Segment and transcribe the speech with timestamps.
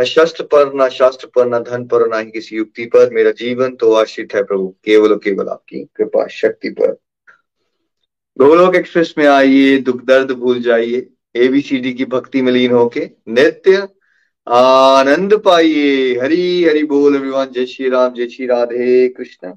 [0.00, 3.30] न शस्त्र पर, न शास्त्र पर, न धन पर, न ही किसी युक्ति पर मेरा
[3.30, 6.96] जीवन तो आश्रित है प्रभु। केवल और केवल आपकी कृपा शक्ति पर।
[8.36, 13.88] गोलोक एक्सप्रेस में आइए, दुख दर्द भूल जाइए एबीसीडी की भक्ति में लीन होके नित्य
[14.48, 19.52] आनंद पाइए। हरी हरि बोल अभिमान। जय श्री राम, जय श्री राधे कृष्ण।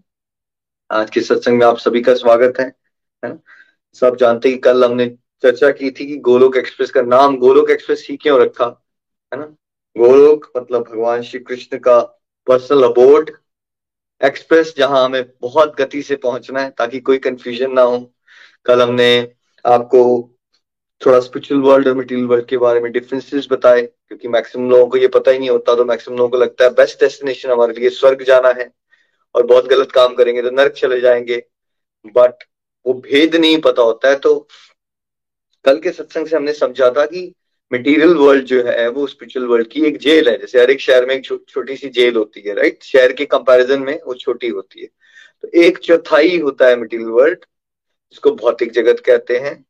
[0.91, 2.71] आज के सत्संग में आप सभी का स्वागत है?
[3.93, 5.07] सब जानते कि कल हमने
[5.43, 8.65] चर्चा की थी कि गोलोक एक्सप्रेस का नाम गोलोक एक्सप्रेस ही क्यों रखा,
[9.33, 9.55] है ना?
[9.95, 11.99] गोलोक मतलब भगवान श्री कृष्ण का
[12.47, 13.29] पर्सनल अबोर्ड
[14.21, 17.97] एक्सप्रेस जहाँ हमें बहुत गति से पहुँचना है ताकि कोई कंफ्यूजन ना हो।
[18.65, 19.07] कल हमने
[19.65, 20.03] आपको
[21.01, 24.97] थोड़ा स्पिरिचुअल वर्ल्ड और मटेरियल वर्ल्ड के बारे में डिफरेंसेस बताए, क्योंकि मैक्सिमम लोगों को
[24.97, 27.89] ये पता ही नहीं होता तो मैक्सिमम लोगों को लगता है बेस्ट डेस्टिनेशन हमारे लिए
[27.91, 28.69] स्वर्ग जाना है
[29.35, 31.43] और बहुत गलत काम करेंगे तो नर्क चले जाएँगे।
[32.15, 32.43] बट
[32.85, 34.35] वो भेद नहीं पता होता है तो
[35.65, 37.33] कल के सत्संग से हमने समझा था कि
[37.71, 41.05] मटेरियल वर्ल्ड जो है, वो स्पिरिचुअल वर्ल्ड की एक जेल है। जैसे हर एक शहर
[41.05, 44.81] में एक छोटी सी जेल होती है राइट शहर के कंपैरिजन में वो छोटी होती
[44.81, 44.87] है।
[45.41, 47.45] तो एक चौथाई होता है मटेरियल वर्ल्ड
[48.11, 49.65] जिसको भौतिक जगत कहते हैं।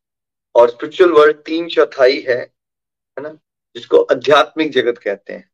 [0.55, 3.29] और स्पिरिचुअल वर्ल्ड तीन चौथाई है है ना?
[3.75, 5.49] जिसको आध्यात्मिक जगत कहते हैं।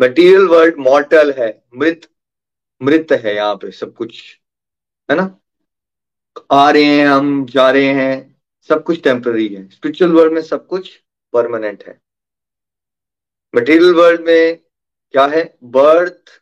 [0.00, 2.06] मटेरियल वर्ल्ड मॉर्टल है, मृत
[2.82, 4.40] मृत है यहाँ पे सब कुछ,
[5.10, 5.40] है ना?
[6.50, 10.66] आ रहे हैं हम, जा रहे हैं, सब कुछ टेम्पररी है। स्पिरिचुअल वर्ल्ड में सब
[10.66, 10.90] कुछ
[11.34, 12.00] परमानेंट है।
[13.54, 14.58] मटेरियल वर्ल्ड में
[15.14, 15.42] क्या है?
[15.64, 16.40] Birth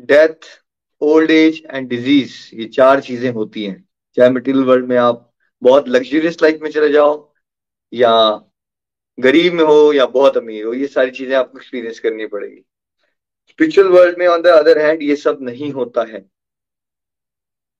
[0.00, 0.48] death
[1.02, 3.82] old age and disease ये चार चीज़ें होती हैं।
[4.16, 5.32] चाहे मटेरियल वर्ल्ड में आप
[5.62, 7.32] बहुत लग्जरियस लाइफ में चले जाओ,
[7.92, 8.12] या
[9.18, 12.64] गरीब में हो, या बहुत अमीर हो, ये सारी चीज़ें आपको एक्सपीरियंस करनी पड़ेगी।
[13.48, 16.18] स्पिरिचुअल वर्ल्ड में ऑन द अदर हैंड ये सब नहीं होता है।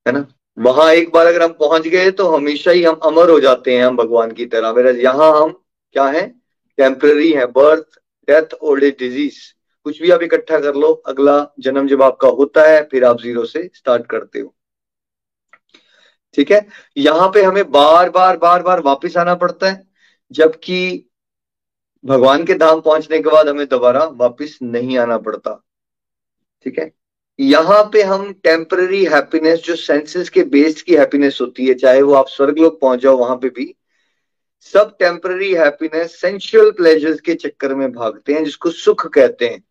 [0.06, 0.26] है ना?
[0.58, 3.84] वहाँ एक बार अगर हम पहुँच गए तो हमेशा ही हम अमर हो जाते हैं,
[3.84, 5.52] हम भगवान की तरह। यहाँ हम
[5.94, 6.45] क्या है?
[6.78, 9.38] टेम्पररी है birth death old age disease
[9.86, 13.44] कुछ भी आप इकट्ठा कर लो, अगला जन्म जब आपका होता है, फिर आप ज़ीरो
[13.44, 14.54] से स्टार्ट करते हो।
[16.34, 16.66] ठीक है?
[16.96, 19.82] यहाँ पे हमें बार बार बार बार वापस आना पड़ता है,
[20.30, 21.08] जबकि
[22.04, 25.62] भगवान के धाम पहुँचने के बाद हमें दोबारा वापस नहीं आना पड़ता।
[26.66, 26.90] ठीक है?
[27.38, 32.14] यहाँ पे हम टेम्पररी हैप्पीनेस जो सेंसेस के बेस्ड की हैप्पीनेस होती है, चाहे वो
[32.14, 33.74] आप स्वर्ग लोग पहुँच जाओ, वहाँ पे भी
[34.66, 39.62] सब टेम्पररी हैप्पीनेस सेंशुअल प्लेजर्स के चक्कर में भागते हैं, जिसको सुख कहते हैं।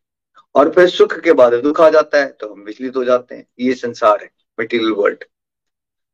[0.55, 3.45] और फिर सुख के बाद दुख आ जाता है तो हम विचलित हो जाते हैं।
[3.59, 5.23] ये संसार है मटेरियल वर्ल्ड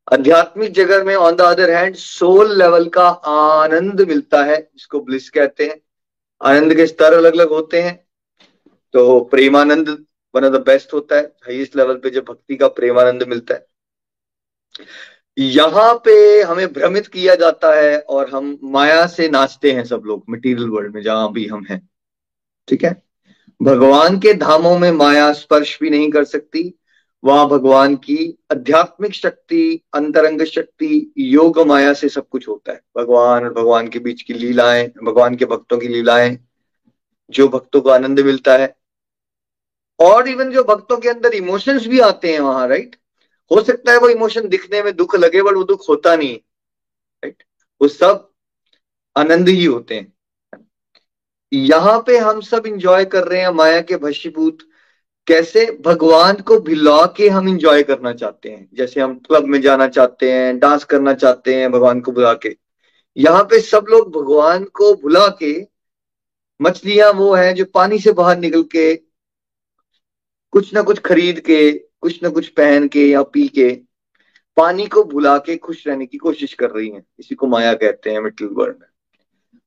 [0.07, 5.29] आध्यात्मिक जगत में on the other hand soul level का आनंद मिलता है, जिसको ब्लिस
[5.29, 5.79] कहते हैं।
[6.41, 7.95] आनंद के स्तर अलग अलग होते हैं।
[8.93, 9.89] तो प्रेमानंद
[10.33, 13.65] वन ऑफ़ द बेस्ट होता है हाईएस्ट लेवल पे जब भक्ति का प्रेमानंद मिलता है।
[15.37, 20.23] यहाँ पे हमें भ्रमित किया जाता है और हम माया से नाचते हैं सब लोग
[20.29, 21.89] मटेरियल वर्ल्ड में जहाँ भी हम हैं।
[22.67, 23.03] ठीक है?
[23.61, 26.77] भगवान के धामों में माया स्पर्श भी नहीं कर सकती।
[27.23, 33.43] वहाँ भगवान की आध्यात्मिक शक्ति, अंतरंग शक्ति, योग माया से सब कुछ होता है। भगवान
[33.43, 36.39] और भगवान के बीच की लीलाएँ, भगवान के भक्तों की लीलाएँ,
[37.29, 38.75] जो भक्तों को आनंद मिलता है।
[39.99, 42.95] और इवन जो भक्तों के अंदर इमोशंस भी आते हैं वहाँ राइट
[43.51, 46.35] हो सकता है वो इमोशन दिखने में दुख लगे, बट वो दुख होता नहीं
[47.23, 47.43] राइट
[47.81, 48.27] वो सब
[49.15, 50.13] आनंद ही होते हैं।
[51.51, 54.57] यहाँ पे हम सब इंजॉय कर रहे हैं माया के भशीभूत
[55.27, 55.65] कैसे?
[55.85, 60.31] भगवान को भिला के हम इंजॉय करना चाहते हैं। जैसे हम क्लब में जाना चाहते
[60.31, 62.55] हैं डांस करना चाहते हैं भगवान को बुला के।
[63.17, 65.53] यहाँ पे सब लोग भगवान को बुला के
[66.59, 68.95] मछलियाँ वो हैं जो पानी से बाहर निकल के
[70.53, 71.71] कुछ ना कुछ खरीद के
[72.01, 73.69] कुछ ना कुछ पहन के या पी के
[74.57, 78.09] पानी को भुला के खुश रहने की कोशिश कर रही हैं। इसी को माया कहते
[78.09, 78.87] हैं मिटल वर्ल्ड में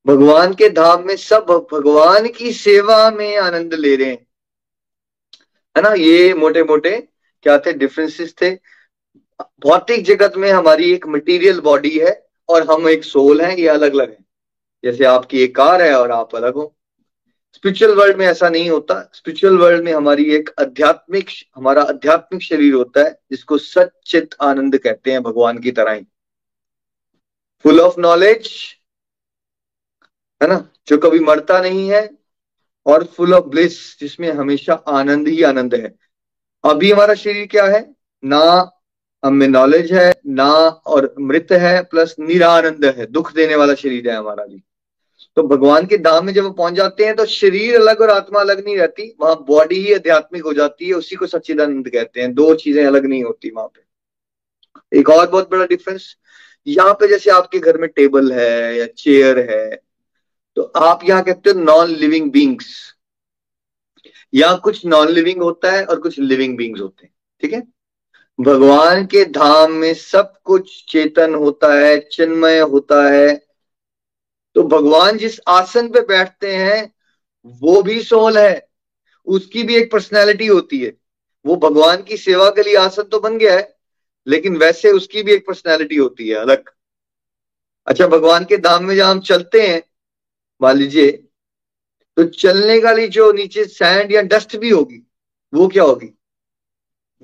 [0.06, 4.26] भगवान के धाम में सब भगवान की सेवा में आनंद ले रहे हैं।
[5.76, 5.94] है ना?
[5.94, 7.08] ये मोटे मोटे
[7.42, 7.72] क्या थे?
[7.72, 8.50] डिफरेंसेस थे।
[9.42, 13.92] भौतिक जगत में हमारी एक मटेरियल बॉडी है और हम एक सोल है, ये अलग
[13.94, 14.24] अलग है।
[14.84, 16.76] जैसे आपकी एक कार है और आप अलग हो।
[17.54, 22.74] स्पिरिचुअल वर्ल्ड में ऐसा नहीं होता। स्पिरिचुअल वर्ल्ड में हमारी एक आध्यात्मिक, हमारा आध्यात्मिक शरीर
[22.74, 26.06] होता है, जिसको सचित आनंद कहते हैं भगवान की तरह ही।
[27.62, 28.50] फुल ऑफ़ नॉलेज
[30.42, 30.68] है ना?
[30.88, 32.18] जो कभी मरता नहीं है,
[32.86, 35.94] और फुल ऑफ़ ब्लिस जिसमें हमेशा आनंद ही आनंद है।
[36.64, 37.94] अभी हमारा शरीर क्या है?
[38.24, 38.70] ना
[39.24, 40.52] हमें नॉलेज है, ना
[40.86, 44.62] और मृत है प्लस निरानंद है, दुख देने वाला शरीर है हमारा भी।
[45.36, 48.40] तो भगवान के धाम में जब वो पहुँच जाते हैं तो शरीर अलग और आत्मा
[48.40, 52.32] अलग नहीं रहती। वहाँ बॉडी ही आध्यात्मिक हो जाती है, उसी को सच्चिदानंद कहते हैं।
[52.34, 56.14] दो चीज़ें अलग नहीं होती वहाँ पे। एक और बहुत बड़ा डिफरेंस
[56.66, 59.80] यहाँ पे जैसे आपके घर में टेबल है या चेयर है
[60.56, 62.66] तो आप यहाँ कहते हो नॉन लिविंग बींग्स
[64.32, 67.62] यहाँ कुछ नॉन लिविंग होता है और कुछ लिविंग बींग्स होते हैं, ठीक है?
[68.38, 73.43] भगवान के धाम में सब कुछ चेतन होता है, चिन्मय होता है
[74.54, 76.92] तो भगवान जिस आसन पे बैठते हैं,
[77.46, 78.68] वो भी सोल है।
[79.26, 80.92] उसकी भी एक पर्सनैलिटी होती है।
[81.44, 83.76] वो भगवान की सेवा के लिए आसन तो बन गया है,
[84.26, 86.70] लेकिन वैसे उसकी भी एक पर्सनैलिटी होती है अलग।
[87.86, 89.82] अच्छा भगवान के धाम में जहाँ हम चलते हैं,
[90.62, 91.10] मान लीजिए
[92.16, 95.02] तो चलने लिए जो नीचे सैंड या डस्ट भी होगी,
[95.54, 96.10] वो क्या होगी?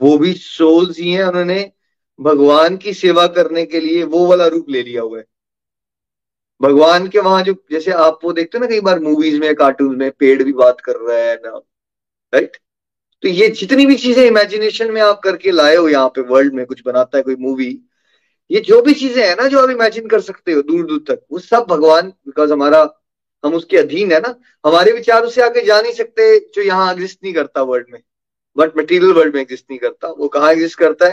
[0.01, 1.73] वो भी सोल्स ही हैं उन्होंने।
[2.21, 5.25] भगवान की सेवा करने के लिए वो वाला रूप ले लिया हुआ है।
[6.61, 9.97] भगवान के वहाँ जो, जैसे आप वो देखते हो ना कई बार मूवीज़ में कार्टून
[9.97, 11.57] में, पेड़ भी बात कर रहा है ना
[12.33, 12.57] राइट
[13.23, 16.65] तो ये जितनी भी चीज़ें इमेजिनेशन में आप करके लाए हो यहाँ पे वर्ल्ड में,
[16.67, 17.79] कुछ बनाता है कोई मूवी
[18.51, 21.21] ये जो भी चीज़ें है ना जो आप इमेजिन कर सकते हो दूर दूर तक,
[21.33, 22.83] वो सब भगवान बिकॉज़ हमारा,
[23.45, 24.35] हम उसके अधीन है ना,
[24.65, 28.01] हमारे विचार उसे आगे जा नहीं सकते जो यहाँ एग्जिस्ट नहीं करता वर्ल्ड में
[28.57, 31.13] बट मटेरियल वर्ल्ड में एग्जिस्ट नहीं करता। वो कहाँ एग्जिस्ट करता है?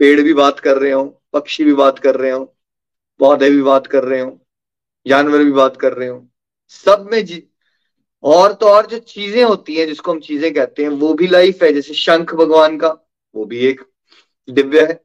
[0.00, 2.44] पेड़ भी बात कर रहे हो, पक्षी भी बात कर रहे हो,
[3.20, 4.30] पौधे भी बात कर रहे हो
[5.06, 6.26] जानवर भी बात कर रहे हो।
[6.70, 7.42] सब में जी,
[8.24, 11.62] और तो और जो चीज़ें होती हैं, जिसको हम चीज़ें कहते हैं, वो भी लाइफ
[11.62, 12.88] है। जैसे शंख भगवान का,
[13.34, 13.80] वो भी एक
[14.48, 15.00] दिव्य है।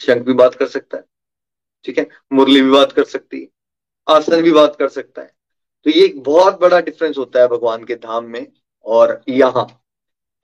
[0.00, 1.04] शंख भी बात कर सकता है,
[1.84, 2.08] ठीक है?
[2.32, 3.48] मुरली भी बात कर सकती है,
[4.06, 5.30] आसन भी बात कर सकता है।
[5.86, 8.46] तो ये एक बहुत बड़ा डिफरेंस होता है भगवान के धाम में
[8.86, 9.66] और यहाँ।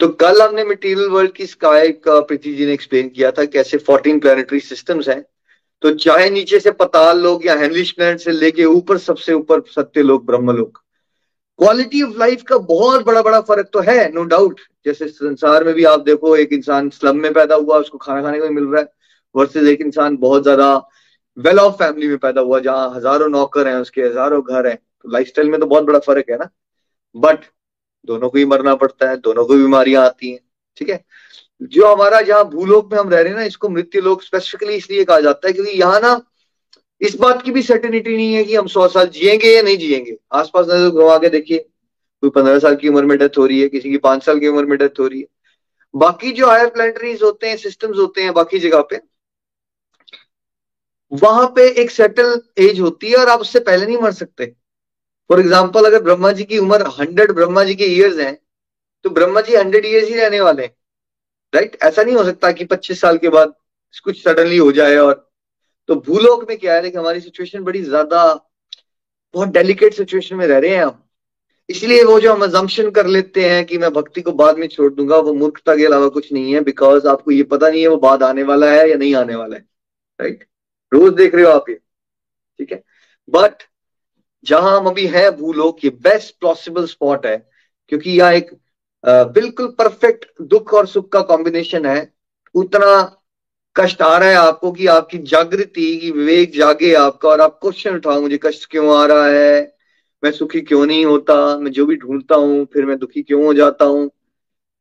[0.01, 3.79] तो कल हमने मटेरियल वर्ल्ड की स्काई का प्रीति जी ने एक्सप्लेन किया था, कैसे
[3.79, 5.25] फोर्टीन प्लानिटरी सिस्टम्स हैं।
[5.83, 10.27] तो चाहे नीचे से पताल लोग या हेनलिश से लेके ऊपर सबसे ऊपर सत्य लोग,
[10.27, 10.81] ब्रह्म लोग।
[11.59, 15.65] क्वालिटी ऑफ़ लाइफ का बहुत बड़ा बड़ा फ़र्क तो है नो no डाउट जैसे संसार
[15.65, 18.65] में भी आप देखो, एक इंसान स्लम में पैदा हुआ, उसको खाना खाने को मिल
[18.65, 18.89] रहा है
[19.35, 20.75] वर्सेज एक इंसान बहुत ज़्यादा
[21.37, 25.09] वेल ऑफ़ फैमिली में पैदा हुआ, जहाँ हज़ारों नौकर हैं, उसके हज़ारों घर हैं। तो
[25.09, 26.49] लाइफ में तो बहुत बड़ा फ़र्क है ना।
[27.15, 27.39] बट
[28.05, 30.41] दोनों को ही मरना पड़ता है, दोनों को बीमारियाँ आती हैं,
[30.77, 31.05] ठीक है?
[31.63, 35.05] जो हमारा जहाँ भूलोक में हम रह रहे हैं ना, इसको मृत्यु लोक स्पेसिफिकली इसलिए
[35.05, 36.21] कहा जाता है क्योंकि यहाँ ना,
[37.01, 40.17] इस बात की भी सर्टेनिटी नहीं है कि हम सौ साल जिएँगे या नहीं जिएँगे।
[40.33, 43.69] आसपास नज़र घुमा के देखिए, कोई पंद्रह साल की उम्र में डेथ हो रही है,
[43.69, 45.27] किसी की पाँच साल की उम्र में डेथ हो रही है।
[45.95, 49.01] बाकी जो हायर प्लानिटरीज होते हैं सिस्टम्स होते हैं, बाकी जगह पे,
[51.13, 54.47] वहाँ पे एक सेटल एज होती है और आप उससे पहले नहीं मर सकते।
[55.31, 58.37] फॉर एग्ज़ाम्पल अगर ब्रह्मा जी की उम्र हंड्रेड ब्रह्मा जी के ईयर्स हैं
[59.05, 60.75] तो ब्रह्मा जी हंड्रेड ईयर्स ही रहने वाले हैं।
[61.53, 63.55] राइट ऐसा नहीं हो सकता कि 25 साल के बाद
[64.05, 65.13] कुछ सडनली हो जाए और
[65.89, 68.25] तो भूलोक में क्या है कि हमारी सिचुएशन बड़ी ज़्यादा,
[69.35, 70.99] बहुत डेलिकेट सिचुएशन में रह रहे हैं हम।
[71.69, 74.93] इसलिए वो जो हम अजम्पन कर लेते हैं कि मैं भक्ति को बाद में छोड़
[74.95, 77.97] दूँगा, वो मूर्खता के अलावा कुछ नहीं है बिकॉज़ आपको ये पता नहीं है वो
[77.99, 79.65] बाद आने वाला है या नहीं आने वाला है।
[80.21, 80.47] राइट
[80.93, 82.83] रोज देख रहे हो आप ये। ठीक है?
[83.29, 83.63] बट
[84.47, 87.37] जहाँ हम अभी हैं भूलोक, ये बेस्ट पॉसिबल स्पॉट है,
[87.89, 88.51] क्योंकि यहाँ एक
[89.05, 92.13] बिल्कुल परफेक्ट दुख और सुख का कॉम्बिनेशन है।
[92.55, 93.19] उतना
[93.77, 97.95] कष्ट आ रहा है आपको कि आपकी जागृति, की विवेक जागे आपका और आप क्वेश्चन
[97.95, 99.77] उठाओ, मुझे कष्ट क्यों आ रहा है?
[100.25, 101.59] मैं सुखी क्यों नहीं होता?
[101.59, 104.11] मैं जो भी ढूंढता हूँ, फिर मैं दुखी क्यों हो जाता हूँ?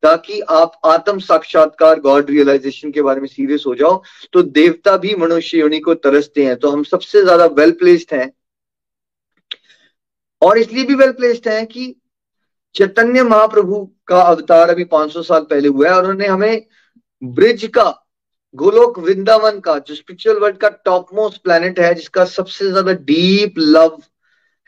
[0.02, 4.02] ताकि आप आत्म साक्षात्कार गॉड रियलाइजेशन के बारे में सीरियस हो जाओ।
[4.32, 8.32] तो देवता भी मनुष्य योनि को तरसते हैं। तो हम सबसे ज़्यादा वेल प्लेस्ड हैं।
[10.42, 11.96] और इसलिए भी वेल प्लेस्ड हैं कि
[12.74, 16.66] चैतन्य महाप्रभु का अवतार अभी 500 साल पहले हुआ है और उन्होंने हमें
[17.22, 17.84] ब्रिज का,
[18.54, 23.54] गोलोक वृंदावन का, जो स्पिरिचुअल वर्ल्ड का टॉप मोस्ट प्लेनेट है, जिसका सबसे ज़्यादा डीप
[23.58, 23.98] लव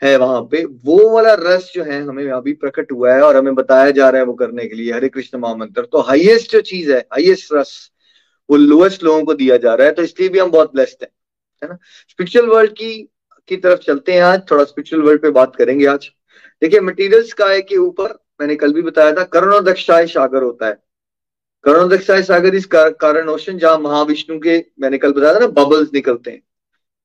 [0.01, 3.55] है वहाँ पे, वो वाला रस जो है हमें अभी प्रकट हुआ है और हमें
[3.55, 6.91] बताया जा रहा है वो करने के लिए, हरे कृष्ण महामंत्र। तो हाईएस्ट जो चीज़
[6.91, 7.91] है हाईएस्ट रस,
[8.49, 11.09] वो लोएस्ट लोगों को दिया जा रहा है तो इसलिए भी हम बहुत ब्लेस्ड है
[11.61, 11.77] है ना?
[12.09, 12.93] स्पिरिचुअल वर्ल्ड की
[13.49, 16.09] की तरफ़ चलते हैं आज, थोड़ा स्पिरिचुअल वर्ल्ड पे बात करेंगे आज।
[16.61, 20.83] देखिए मटेरियल स्काई के ऊपर, मैंने कल भी बताया था करुणोदक्षाय सागर होता है।
[21.63, 26.31] करुणोदक्षाय सागर इस कारण ओशन जहाँ महाविष्णु के, मैंने कल बताया था ना बबल्स निकलते
[26.31, 26.41] हैं।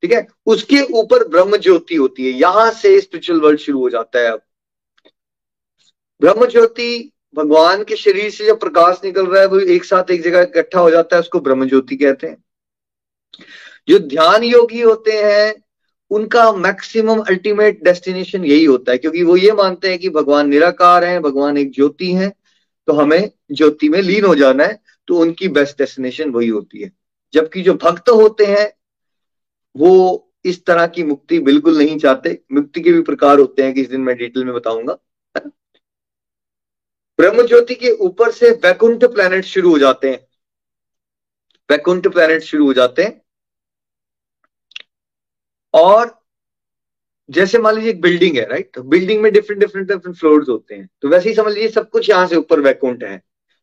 [0.02, 0.26] ठीक है?
[0.46, 4.42] उसके ऊपर ब्रह्म ज्योति होती है। यहाँ से स्पिरिचुअल वर्ल्ड शुरू हो जाता है अब।
[6.20, 10.22] ब्रह्म ज्योति भगवान के शरीर से जब प्रकाश निकल रहा है, वो एक साथ एक
[10.22, 12.44] जगह इकट्ठा हो जाता है, उसको ब्रह्म ज्योति कहते हैं।
[13.88, 15.62] जो ध्यान योगी होते हैं
[16.11, 21.05] उनका मैक्सिमम अल्टीमेट डेस्टिनेशन यही होता है, क्योंकि वो ये मानते हैं कि भगवान निराकार
[21.05, 22.33] है, भगवान एक ज्योति है
[22.88, 26.90] तो हमें ज्योति में लीन हो जाना है तो उनकी बेस्ट डेस्टिनेशन वही होती है।
[27.35, 28.73] जबकि जो भक्त होते हैं,
[29.76, 33.81] वो इस तरह की मुक्ति बिल्कुल नहीं चाहते। मुक्ति के भी प्रकार होते हैं, कि
[33.81, 34.99] इस दिन मैं डिटेल में बताऊँगा।
[37.19, 40.26] ब्रह्म ज्योति के ऊपर से वैकुंठ प्लैनेट शुरू हो जाते हैं।
[41.71, 43.21] वैकुंठ प्लैनेट शुरू हो जाते हैं।
[45.74, 46.18] और
[47.28, 50.74] जैसे मान लीजिए एक बिल्डिंग है राइट तो बिल्डिंग में डिफरेंट डिफरेंट डिफरेंट फ्लोर्स होते
[50.74, 53.20] हैं। तो वैसे ही समझ लीजिए सब कुछ यहाँ से ऊपर वैकुंठ है।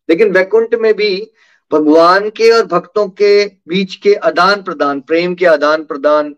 [0.09, 1.31] लेकिन वैकुंठ में भी
[1.71, 6.35] भगवान के और भक्तों के बीच के आदान प्रदान, प्रेम के आदान प्रदान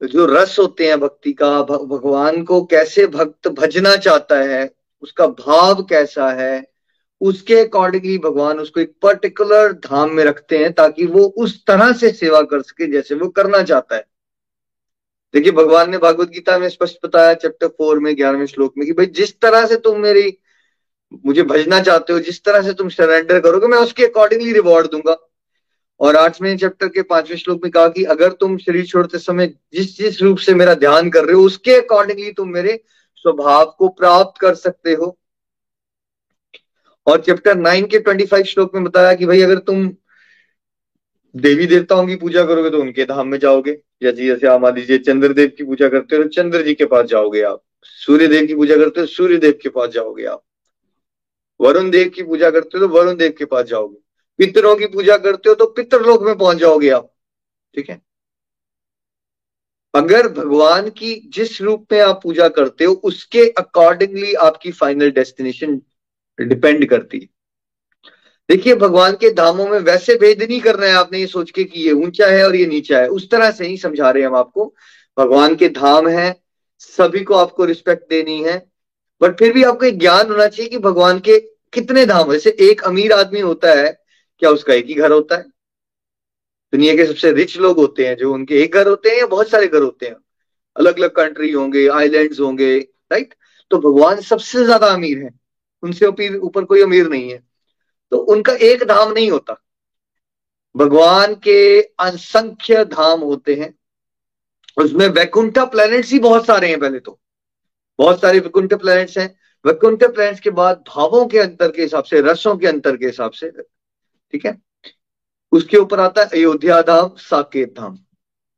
[0.00, 4.70] जो रस होते हैं भक्ति का भगवान को कैसे भक्त भजना चाहता है,
[5.02, 6.64] उसका भाव कैसा है,
[7.20, 12.10] उसके अकॉर्डिंगली भगवान उसको एक पर्टिकुलर धाम में रखते हैं ताकि वो उस तरह से
[12.10, 14.04] सेवा कर सके जैसे वो करना चाहता है।
[15.34, 18.92] देखिए, भगवान ने भागवत गीता में स्पष्ट बताया चैप्टर फोर में, ग्यारहवें श्लोक में कि
[18.92, 20.38] भाई, जिस तरह से तुम मेरी,
[21.26, 25.16] मुझे भजना चाहते हो, जिस तरह से तुम सरेंडर करोगे, मैं उसके अकॉर्डिंगली रिवॉर्ड दूँगा।
[26.00, 29.98] और आठवें चैप्टर के पाँचवें श्लोक में कहा कि अगर तुम शरीर छोड़ते समय जिस
[29.98, 32.80] जिस रूप से मेरा ध्यान कर रहे हो, उसके अकॉर्डिंगली तुम मेरे
[33.16, 35.18] स्वभाव को प्राप्त कर सकते हो।
[37.06, 39.88] और चैप्टर नाइन के ट्वेंटी फाइव श्लोक में बताया कि भाई, अगर तुम
[41.34, 43.72] देवी देवताओं की पूजा करोगे तो उनके धाम में जाओगे।
[44.02, 47.06] जैसे जैसे आप मान लीजिए चंद्रदेव की पूजा करते हो तो चंद्र जी के पास
[47.06, 50.42] जाओगे आप। सूर्य देव की पूजा करते हो सूर्य देव के पास जाओगे आप।
[51.60, 53.96] वरुण देव की पूजा करते हो तो वरुण देव के पास जाओगे।
[54.38, 57.12] पितरों की पूजा करते हो तो पितरलोक में पहुँच जाओगे आप।
[57.74, 58.00] ठीक है?
[59.94, 65.80] अगर भगवान की जिस रूप में आप पूजा करते हो, उसके अकॉर्डिंगली आपकी फाइनल डेस्टिनेशन
[66.38, 67.28] डिपेंड करती है।
[68.50, 71.80] देखिए, भगवान के धामों में वैसे भेद नहीं करना है आपने ये सोच के कि
[71.80, 74.36] ये ऊँचा है और ये नीचा है। उस तरह से ही समझा रहे हैं हम
[74.36, 74.64] आपको।
[75.16, 76.34] भगवान के धाम है,
[76.78, 78.56] सभी को आपको रिस्पेक्ट देनी है।
[79.20, 81.38] बट फिर भी आपको एक ज्ञान होना चाहिए कि भगवान के
[81.72, 83.90] कितने धाम जैसे एक अमीर आदमी होता है,
[84.42, 85.44] क्या उसका एक ही घर होता है?
[86.72, 89.48] दुनिया के सबसे रिच लोग होते हैं जो उनके एक घर होते हैं या बहुत
[89.48, 90.16] सारे घर होते हैं।
[90.76, 92.78] अलग अलग कंट्री होंगे आइलैंड्स होंगे
[93.12, 93.34] राइट
[93.70, 95.30] तो भगवान सबसे ज़्यादा अमीर है।
[95.82, 96.06] उनसे
[96.38, 97.49] ऊपर कोई अमीर नहीं है।
[98.10, 99.60] तो उनका एक धाम नहीं होता।
[100.76, 103.74] भगवान के असंख्य धाम होते हैं।
[104.76, 107.20] उसमें वैकुंठा प्लैनेट्स ही बहुत सारे हैं पहले तो।
[107.98, 112.20] बहुत सारे वैकुंठ प्लैनेट्स हैं। वैकुंठ प्लैनेट्स के बाद भावों के अंतर के हिसाब से,
[112.20, 113.50] रसों के अंतर के हिसाब से,
[114.32, 114.62] ठीक है?
[115.52, 117.98] उसके ऊपर आता है अयोध्या धाम, साकेत धाम,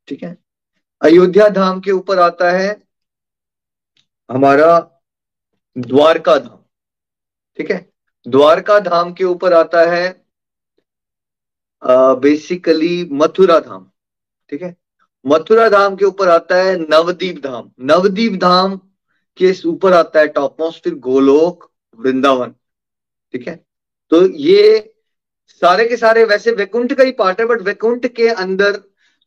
[0.07, 0.37] ठीक है?
[1.01, 2.83] अयोध्या धाम के ऊपर आता है
[4.31, 5.01] हमारा
[5.77, 6.59] द्वारका धाम,
[7.57, 7.92] ठीक है?
[8.27, 10.23] द्वारका धाम के ऊपर आता है
[11.83, 13.85] बेसिकली मथुरा धाम
[14.49, 14.75] ठीक है?
[15.25, 18.75] मथुरा धाम के ऊपर आता है नवदीप धाम नवदीप धाम
[19.37, 22.53] के ऊपर आता है टॉप मोस्ट फिर गोलोक, वृंदावन,
[23.33, 23.55] ठीक है?
[24.11, 24.93] तो ये
[25.47, 28.81] सारे के सारे वैसे वैकुंठ का ही पार्ट है बट वैकुंठ के अंदर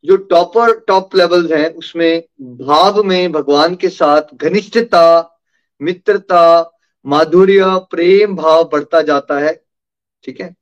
[0.04, 5.38] जो टॉपर टॉप लेवल्स हैं, उसमें भाव में भगवान के साथ घनिष्ठता,
[5.80, 6.75] मित्रता
[7.06, 9.54] माधुर्य, प्रेम, भाव बढ़ता जाता है,
[10.24, 10.54] ठीक है?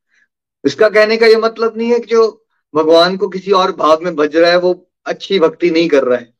[0.64, 4.14] इसका कहने का ये मतलब नहीं है कि जो भगवान को किसी और भाव में
[4.16, 6.32] भज रहा है, वो अच्छी भक्ति नहीं कर रहा है।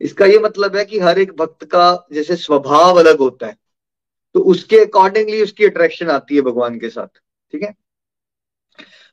[0.00, 3.56] इसका ये मतलब है कि हर एक भक्त का जैसे स्वभाव अलग होता है
[4.34, 7.06] तो उसके अकॉर्डिंगली उसकी अट्रैक्शन आती है भगवान के साथ,
[7.52, 7.74] ठीक है?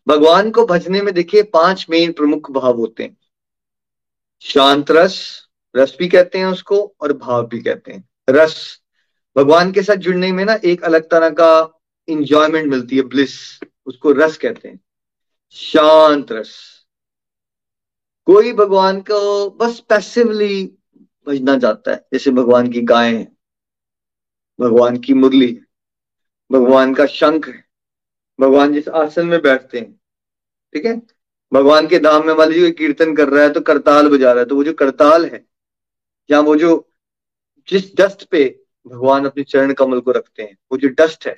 [0.08, 3.18] भगवान को भजने में देखिए पाँच मेन प्रमुख भाव होते हैं।
[4.42, 5.18] शांत रस
[5.76, 8.56] रस भी कहते हैं उसको और भाव भी कहते हैं। रस
[9.38, 11.50] भगवान के साथ जुड़ने में ना एक अलग तरह का
[12.08, 13.34] इंजॉयमेंट मिलती है ब्लिस
[13.86, 14.80] उसको रस कहते हैं।
[15.56, 16.56] शांत रस।
[18.28, 20.64] कोई भगवान को बस पैसिवली
[21.28, 23.32] भजना चाहता है, जैसे भगवान की गाय है,
[24.60, 25.60] भगवान की मुरली
[26.50, 27.64] भगवान का शंख है,
[28.40, 29.94] भगवान जिस आसन में बैठते हैं,
[30.76, 31.02] ठीक है?
[31.52, 34.46] भगवान के धाम में मान लीजिए कीर्तन कर रहा है तो करताल बजा रहा है
[34.46, 35.46] तो वो जो करताल है,
[36.30, 36.88] या वो जो
[37.68, 38.44] जिस डस्ट पे
[38.88, 41.36] भगवान अपने चरण कमल को रखते हैं। वो जो डस्ट है,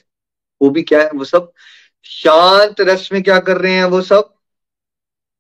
[0.62, 1.10] वो भी क्या है?
[1.12, 1.52] वो सब
[2.06, 4.34] शांत रस में क्या कर रहे हैं वो सब?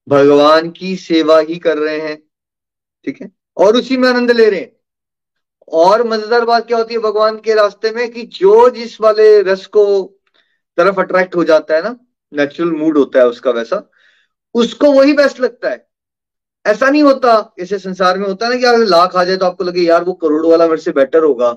[0.07, 2.17] भगवान की सेवा ही कर रहे हैं।
[3.07, 3.31] ठीक है?
[3.57, 4.71] और उसी में आनंद ले रहे हैं।
[5.71, 9.65] और मज़ेदार बात क्या होती है भगवान के रास्ते में कि जो जिस वाले रस
[9.65, 9.83] को
[10.77, 11.95] तरफ़ अट्रैक्ट हो जाता है ना
[12.33, 13.89] नेचुरल मूड होता है उसका वैसा,
[14.55, 15.87] उसको वही बेस्ट लगता है।
[16.65, 19.45] ऐसा नहीं होता इसे संसार में होता है ना कि अगर लाख आ जाए तो
[19.45, 21.51] आपको लगे यार वो करोड़ वाला मेरे से बेटर होगा।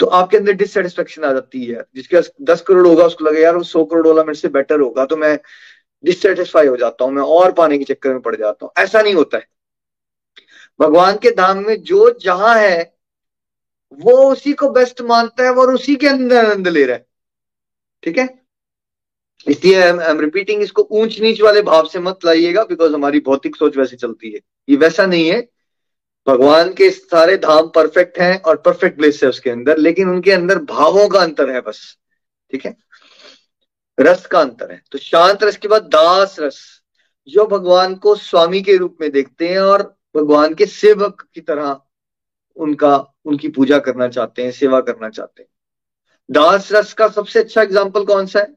[0.00, 3.62] तो आपके अंदर डिससेटिस्फेक्शन आ जाती है। जिसके दस करोड़ होगा, उसको लगे, यार, वो
[3.62, 5.38] सौ करोड़ वाला मेरे से बेटर होगा। तो मैं
[6.04, 9.14] डिससेटिस्फाई हो जाता हूँ, मैं और पाने के चक्कर में पड़ जाता हूँ। ऐसा नहीं
[9.14, 9.48] होता है।
[10.80, 12.94] भगवान के धाम में जो जहाँ है,
[13.92, 17.06] वो उसी को बेस्ट मानता है और उसी के अंदर आनंद ले रहा है।
[18.02, 18.40] ठीक है?
[19.48, 23.56] इसलिए आई एम रिपीटिंग इसको ऊंच नीच वाले भाव से मत लाइएगा बिकॉज़ हमारी भौतिक
[23.56, 25.48] सोच वैसे चलती है। ये वैसा नहीं है।
[26.30, 30.58] भगवान के सारे धाम परफेक्ट हैं और परफेक्ट प्लेस है उसके अंदर, लेकिन उनके अंदर
[30.58, 31.98] भावों का अंतर है बस,
[32.50, 32.76] ठीक है?
[34.00, 36.82] रस का अंतर है। तो शांत रस के बाद दास रस।
[37.28, 39.82] जो भगवान को स्वामी के रूप में देखते हैं और
[40.16, 41.80] भगवान के सेवक की तरह
[42.56, 45.48] उनका, उनकी पूजा करना चाहते हैं, सेवा करना चाहते हैं।
[46.30, 48.54] दास रस का सबसे अच्छा एग्ज़ाम्पल कौन सा है?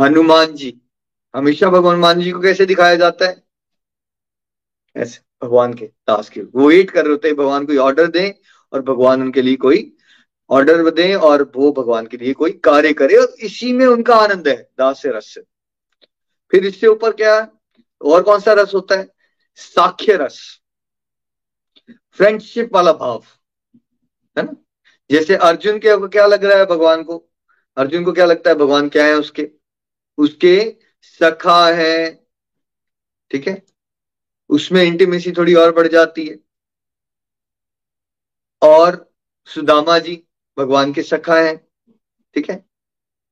[0.00, 0.80] हनुमान जी।
[1.34, 3.42] हमेशा भगवान मान जी को कैसे दिखाया जाता है?
[4.96, 8.32] ऐसे। भगवान के दास के। वो वेट कर रहे होते हैं, भगवान कोई ऑर्डर दें
[8.72, 9.96] और भगवान उनके लिए कोई
[10.50, 14.48] ऑर्डर दें और वो भगवान के लिए कोई कार्य करे और इसी में उनका आनंद
[14.48, 15.38] है, दास से रस
[16.50, 17.48] फिर इससे ऊपर क्या
[18.04, 19.08] और कौन सा रस होता है?
[19.54, 20.60] साख्य रस।
[22.12, 23.24] फ्रेंडशिप वाला भाव।
[24.38, 24.56] है ना?
[25.10, 27.30] जैसे अर्जुन के क्या लग रहा है भगवान को?
[27.76, 28.56] अर्जुन को क्या लगता है?
[28.56, 29.50] भगवान क्या है उसके?
[30.18, 32.26] उसके सखा है।
[33.30, 33.62] ठीक है?
[34.52, 36.38] उसमें इंटीमेसी थोड़ी और बढ़ जाती है।
[38.62, 39.14] और
[39.48, 40.22] सुदामा जी
[40.58, 41.56] भगवान के सखा है,
[42.36, 42.64] ठीक है?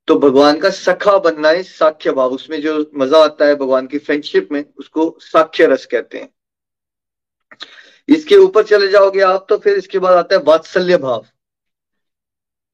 [0.09, 3.99] तो भगवान का सखा बनना है साख्य भाव। उसमें जो मज़ा आता है भगवान की
[3.99, 6.29] फ्रेंडशिप में, उसको साख्य रस कहते हैं।
[8.09, 11.27] इसके ऊपर चले जाओगे आप तो फिर इसके बाद आता है वात्सल्य भाव।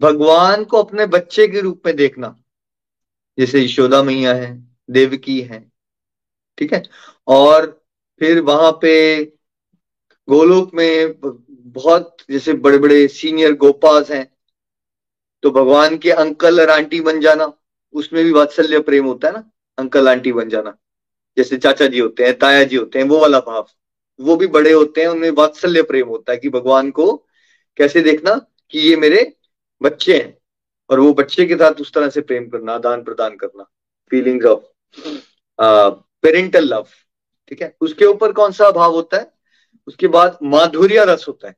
[0.01, 2.37] भगवान को अपने बच्चे के रूप में देखना।
[3.39, 4.53] जैसे यशोदा मैया है,
[4.91, 5.61] देवकी है,
[6.59, 6.83] ठीक है?
[7.29, 7.86] और
[8.21, 8.93] फिर वहाँ पे
[10.29, 14.27] गोलोक में बहुत जैसे बड़े बड़े सीनियर गोपास हैं
[15.43, 17.53] तो भगवान के अंकल और आंटी बन जाना,
[17.95, 20.77] उसमें भी वात्सल्य प्रेम होता है ना, अंकल आंटी बन जाना।
[21.37, 23.67] जैसे चाचा जी होते हैं, ताया जी होते हैं, वो वाला भाव,
[24.19, 27.13] वो भी बड़े होते हैं, उनमें वात्सल्य प्रेम होता है कि भगवान को
[27.79, 28.35] कैसे देखना
[28.73, 29.33] कि ये मेरे
[29.81, 30.37] बच्चे हैं,
[30.91, 33.65] और वो बच्चे के साथ उस तरह से प्रेम करना आदान प्रदान करना
[34.11, 34.65] फीलिंग्स ऑफ़
[36.23, 36.87] पेरेंटल लव
[37.49, 37.77] ठीक है?
[37.81, 39.33] उसके ऊपर कौन सा भाव होता है?
[39.87, 41.57] उसके बाद माधुर्य रस होता है।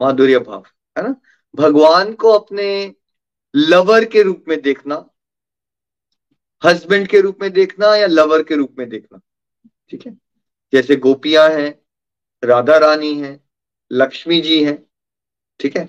[0.00, 0.64] माधुर्य भाव,
[0.98, 1.16] है ना?
[1.54, 2.94] भगवान को अपने
[3.56, 5.10] लवर के रूप में देखना
[6.64, 9.20] हस्बैंड के रूप में देखना या लवर के रूप में देखना,
[9.90, 10.18] ठीक है?
[10.72, 11.80] जैसे गोपियाँ हैं,
[12.44, 13.40] राधा रानी है,
[13.92, 14.86] लक्ष्मी जी हैं,
[15.60, 15.88] ठीक है?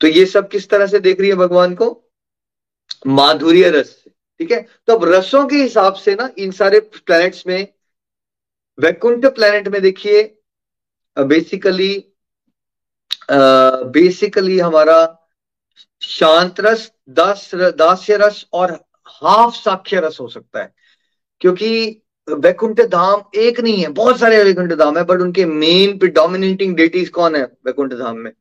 [0.00, 2.10] तो ये सब किस तरह से देख रही है भगवान को?
[3.06, 4.60] माधुर्य रस से। ठीक है?
[4.86, 7.66] तो अब रसों के हिसाब से ना, इन सारे प्लैनेट्स में,
[8.78, 10.22] वैकुंठ प्लैनेट में देखिए
[11.16, 11.92] बेसिकली
[13.94, 14.98] बेसिकली हमारा
[16.02, 18.72] शांत रस, दास दास्य रस और
[19.06, 20.72] हाफ़ साख्य रस हो सकता है।
[21.40, 26.76] क्योंकि वैकुंठ धाम एक नहीं है, बहुत सारे वैकुंठ धाम है बट उनके मेन प्रिडोमिनेटिंग
[26.76, 28.32] डेटीज कौन है वैकुंठ धाम में?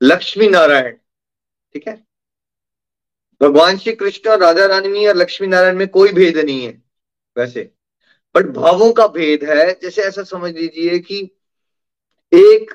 [0.00, 0.92] लक्ष्मी नारायण
[1.74, 2.02] ठीक है?
[3.40, 6.82] भगवान श्री कृष्ण और राधा रानी और लक्ष्मी नारायण में कोई भेद नहीं है,
[7.36, 7.70] वैसे।
[8.34, 11.20] बट भावों का भेद है, जैसे ऐसा समझ लीजिए कि
[12.32, 12.74] एक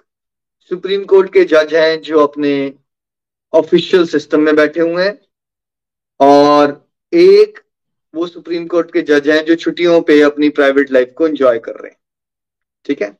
[0.71, 2.73] सुप्रीम कोर्ट के जज हैं जो अपने
[3.53, 5.19] ऑफिशियल सिस्टम में बैठे हुए हैं,
[6.19, 7.59] और एक
[8.15, 11.75] वो सुप्रीम कोर्ट के जज हैं जो छुट्टियों पे अपनी प्राइवेट लाइफ को एंजॉय कर
[11.75, 11.97] रहे हैं।
[12.85, 13.17] ठीक है?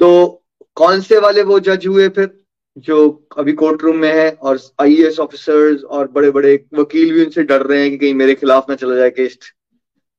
[0.00, 0.42] तो
[0.74, 2.45] कौन से वाले वो जज हुए फिर?
[2.76, 7.42] जो अभी कोर्ट रूम में है और आईएएस ऑफिसर्स और बड़े बड़े वकील भी उनसे
[7.42, 9.38] डर रहे हैं कि कहीं मेरे खिलाफ ना चला जाए केस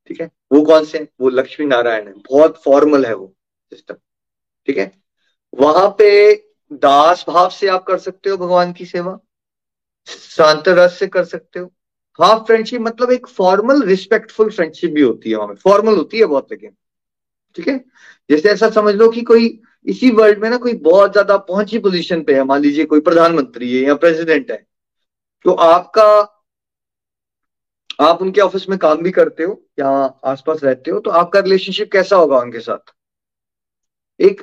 [0.07, 0.31] ठीक है?
[0.51, 3.33] वो कौन से वो लक्ष्मी नारायण है। बहुत फॉर्मल है वो
[3.71, 3.95] सिस्टम
[4.67, 4.91] ठीक है?
[5.59, 6.33] वहाँ पे
[6.73, 9.19] दास भाव से आप कर सकते हो भगवान की सेवा।
[10.07, 11.71] शांत रस से कर सकते हो।
[12.19, 16.47] हाफ़ फ्रेंडशिप मतलब एक फॉर्मल रिस्पेक्टफुल फ्रेंडशिप भी होती है वहाँ फॉर्मल होती है बहुत
[16.51, 16.71] लेकिन।
[17.55, 17.77] ठीक है?
[18.29, 22.21] जैसे ऐसा समझ लो कि कोई इसी वर्ल्ड में ना कोई बहुत ज़्यादा पहुँची पोजीशन
[22.23, 24.65] पे है, मान लीजिए कोई प्रधानमंत्री है या प्रेसिडेंट है
[25.45, 26.03] तो आपका,
[28.01, 29.89] आप उनके ऑफ़िस में काम भी करते हो या
[30.25, 32.93] आसपास रहते हो तो आपका रिलेशनशिप कैसा होगा उनके साथ?
[34.19, 34.41] एक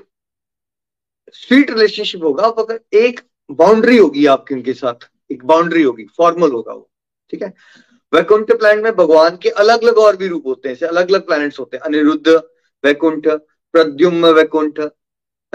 [1.34, 3.20] स्वीट रिलेशनशिप होगा आप अगर एक
[3.50, 6.90] बाउंड्री होगी आपकी उनके साथ, एक बाउंड्री होगी फॉर्मल होगा वो,
[7.32, 7.52] ठीक है?
[8.12, 11.58] वैकुंठ प्लैनेट में भगवान के अलग अलग और भी रूप होते हैं अलग अलग प्लैनेट्स
[11.60, 12.28] होते हैं, अनिरुद्ध
[12.84, 14.80] वैकुंठ, प्रद्युम्न वैकुंठ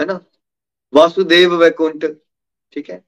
[0.00, 0.20] है ना?
[0.94, 2.04] वासुदेव वैकुंठ,
[2.72, 3.04] ठीक है?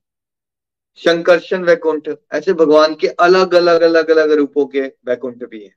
[0.96, 5.74] शंकरशन वैकुंठ, ऐसे भगवान के अलग अलग अलग अलग रूपों के वैकुंठ भी हैं,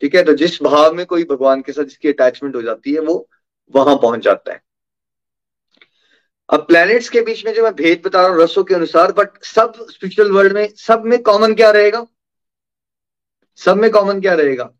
[0.00, 0.22] ठीक है?
[0.24, 3.28] तो जिस भाव में कोई भगवान के साथ जिसकी अटैचमेंट हो जाती है, वो
[3.74, 4.62] वहाँ पहुँच जाता है।
[6.50, 9.42] अब प्लैनेट्स के बीच में जो मैं भेद बता रहा हूँ, रसों के अनुसार बट
[9.42, 12.06] सब स्पिरिचुअल वर्ल्ड में, सब में कॉमन क्या रहेगा?
[13.56, 14.72] सब में कॉमन क्या रहेगा?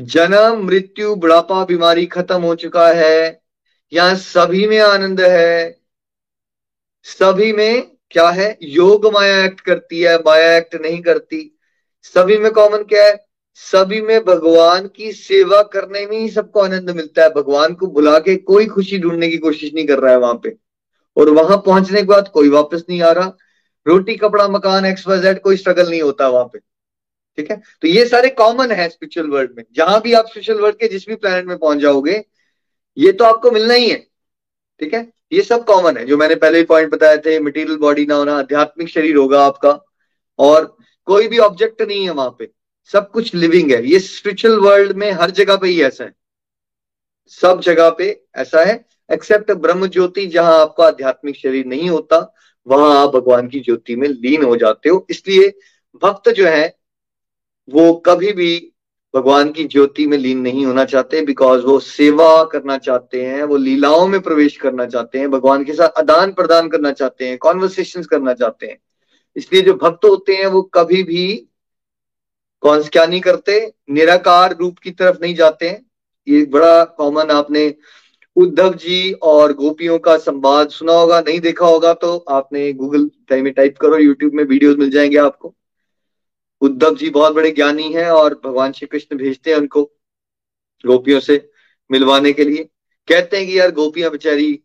[0.00, 3.41] जन्म, मृत्यु, बुढ़ापा, बीमारी खत्म हो चुका है
[3.92, 5.80] यहाँ सभी में आनंद है।
[7.02, 8.58] सभी में क्या है?
[8.62, 11.58] योग माया एक्ट करती है, माया एक्ट नहीं करती।
[12.02, 13.26] सभी में कॉमन क्या है?
[13.54, 18.18] सभी में भगवान की सेवा करने में ही सबको आनंद मिलता है। भगवान को बुला
[18.18, 20.56] के कोई खुशी ढूँढने की कोशिश नहीं कर रहा है वहाँ पे।
[21.16, 23.36] और वहाँ पहुँचने के बाद कोई वापस नहीं आ रहा।
[23.86, 26.58] रोटी, कपड़ा, मकान एक्स वाई जेड कोई स्ट्रगल नहीं होता वहाँ पे।
[27.36, 27.62] ठीक है?
[27.82, 31.08] तो ये सारे कॉमन है स्पिरिचुअल वर्ल्ड में। जहाँ भी आप स्पिरिचुअल वर्ल्ड के जिस
[31.08, 32.24] भी प्लेनेट में पहुँच जाओगे
[32.96, 33.96] ये तो आपको मिलना ही है,
[34.80, 35.10] ठीक है?
[35.32, 38.36] ये सब कॉमन है, जो मैंने पहले ही पॉइंट बताए थे मटेरियल बॉडी ना होना,
[38.38, 39.78] आध्यात्मिक शरीर होगा आपका,
[40.38, 40.76] और
[41.08, 42.48] कोई भी ऑब्जेक्ट नहीं है वहाँ पे,
[42.92, 46.14] सब कुछ लिविंग है। ये स्पिरिचुअल वर्ल्ड में हर जगह पे ही ऐसा है।
[47.28, 52.34] सब जगह पे ऐसा है एक्सेप्ट ब्रह्म ज्योति, जहाँ आपका आध्यात्मिक शरीर नहीं होता,
[52.66, 55.52] वहाँ आप भगवान की ज्योति में लीन हो जाते हो। इसलिए
[56.02, 56.76] भक्त जो है,
[57.68, 58.71] वो कभी भी
[59.14, 63.56] भगवान की ज्योति में लीन नहीं होना चाहते बिकॉज़ वो सेवा करना चाहते हैं, वो
[63.56, 68.02] लीलाओं में प्रवेश करना चाहते हैं, भगवान के साथ आदान प्रदान करना चाहते हैं कॉन्वर्सेशन
[68.02, 68.78] करना चाहते हैं।
[69.36, 71.46] इसलिए जो भक्त होते हैं, वो कभी भी
[72.60, 75.86] कौन क्या नहीं करते, निराकार रूप की तरफ़ नहीं जाते हैं।
[76.28, 77.74] ये बड़ा कॉमन आपने
[78.36, 83.52] उद्धव जी और गोपियों का संवाद सुना होगा, नहीं देखा होगा तो आपने गूगल में
[83.52, 85.54] टाइप करो यूट्यूब में वीडियोस मिल जाएँगे आपको।
[86.62, 89.82] उद्धव जी बहुत बड़े ज्ञानी हैं और भगवान श्री कृष्ण भेजते हैं उनको
[90.86, 91.50] गोपियों से
[91.90, 92.64] मिलवाने के लिए।
[93.08, 94.62] कहते हैं कि यार गोपियाँ बेचारी,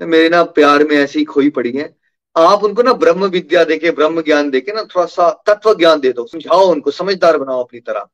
[0.00, 1.96] मेरे ना प्यार में ऐसी खोई पड़ी हैं।
[2.36, 6.12] आप उनको ना ब्रह्म विद्या देके, ब्रह्म ज्ञान देके ना थोड़ा सा तत्व ज्ञान दे
[6.12, 8.08] दो। समझाओ उनको, समझदार बनाओ अपनी तरह।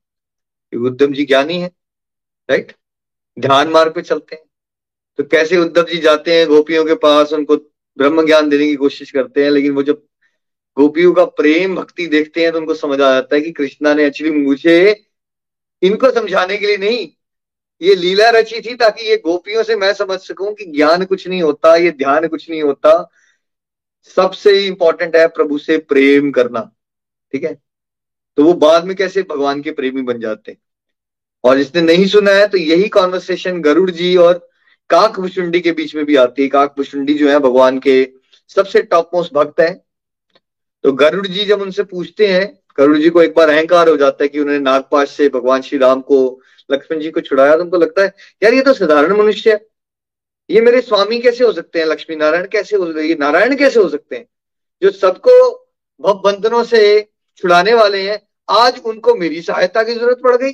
[0.76, 1.70] उद्धव जी ज्ञानी है
[2.50, 2.72] राइट
[3.38, 4.44] ध्यान मार्ग पे चलते हैं।
[5.18, 7.56] तो कैसे उद्धव जी जाते हैं गोपियों के पास, उनको
[7.98, 10.02] ब्रह्म ज्ञान देने की कोशिश करते हैं, लेकिन वो जब
[10.80, 14.06] गोपियों का प्रेम, भक्ति देखते हैं तो उनको समझ आ जाता है कि कृष्णा ने
[14.06, 15.06] एक्चुअली मुझे
[15.82, 17.08] इनको समझाने के लिए नहीं,
[17.80, 21.42] ये लीला रची थी ताकि ये गोपियों से मैं समझ सकूँ कि ज्ञान कुछ नहीं
[21.42, 23.10] होता, ये ध्यान कुछ नहीं होता।
[24.16, 26.60] सबसे इंपॉर्टेंट है प्रभु से प्रेम करना,
[27.34, 27.54] ठीक है?
[28.38, 30.58] तो वो बाद में कैसे भगवान के प्रेमी बन जाते हैं?
[31.44, 34.48] और जिसने नहीं सुना है तो यही कॉन्वर्सेशन गरुड़ जी और
[34.90, 38.02] काक भुषुंडी के बीच में भी आती है। काक भुषुंडी जो है भगवान के
[38.50, 39.70] सबसे टॉप मोस्ट भक्त है।
[40.82, 44.24] तो गरुड़ जी जब उनसे पूछते हैं, गरुड़ जी को एक बार अहंकार हो जाता
[44.24, 46.40] है कि उन्होंने नागपाश से भगवान श्री राम को,
[46.72, 49.66] लक्ष्मण जी को छुड़ाया तो उनको लगता है, यार, ये तो साधारण मनुष्य है।
[50.50, 51.86] ये मेरे स्वामी कैसे हो सकते हैं?
[51.86, 54.26] लक्ष्मी नारायण कैसे हो ये नारायण कैसे हो सकते हैं?
[54.82, 55.66] जो सबको
[56.00, 60.52] भव बंधनों से छुड़ाने वाले हैं, आज उनको मेरी सहायता की ज़रूरत पड़ गई।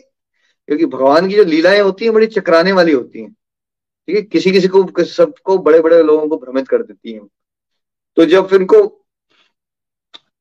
[0.66, 3.32] क्योंकि भगवान की जो लीलाएँ होती हैं, बड़ी चकराने वाली होती हैं।
[4.06, 4.22] ठीक है?
[4.22, 7.28] किसी किसी को, सबको बड़े बड़े लोगों को भ्रमित कर देती हैं।
[8.16, 9.05] तो जब उनको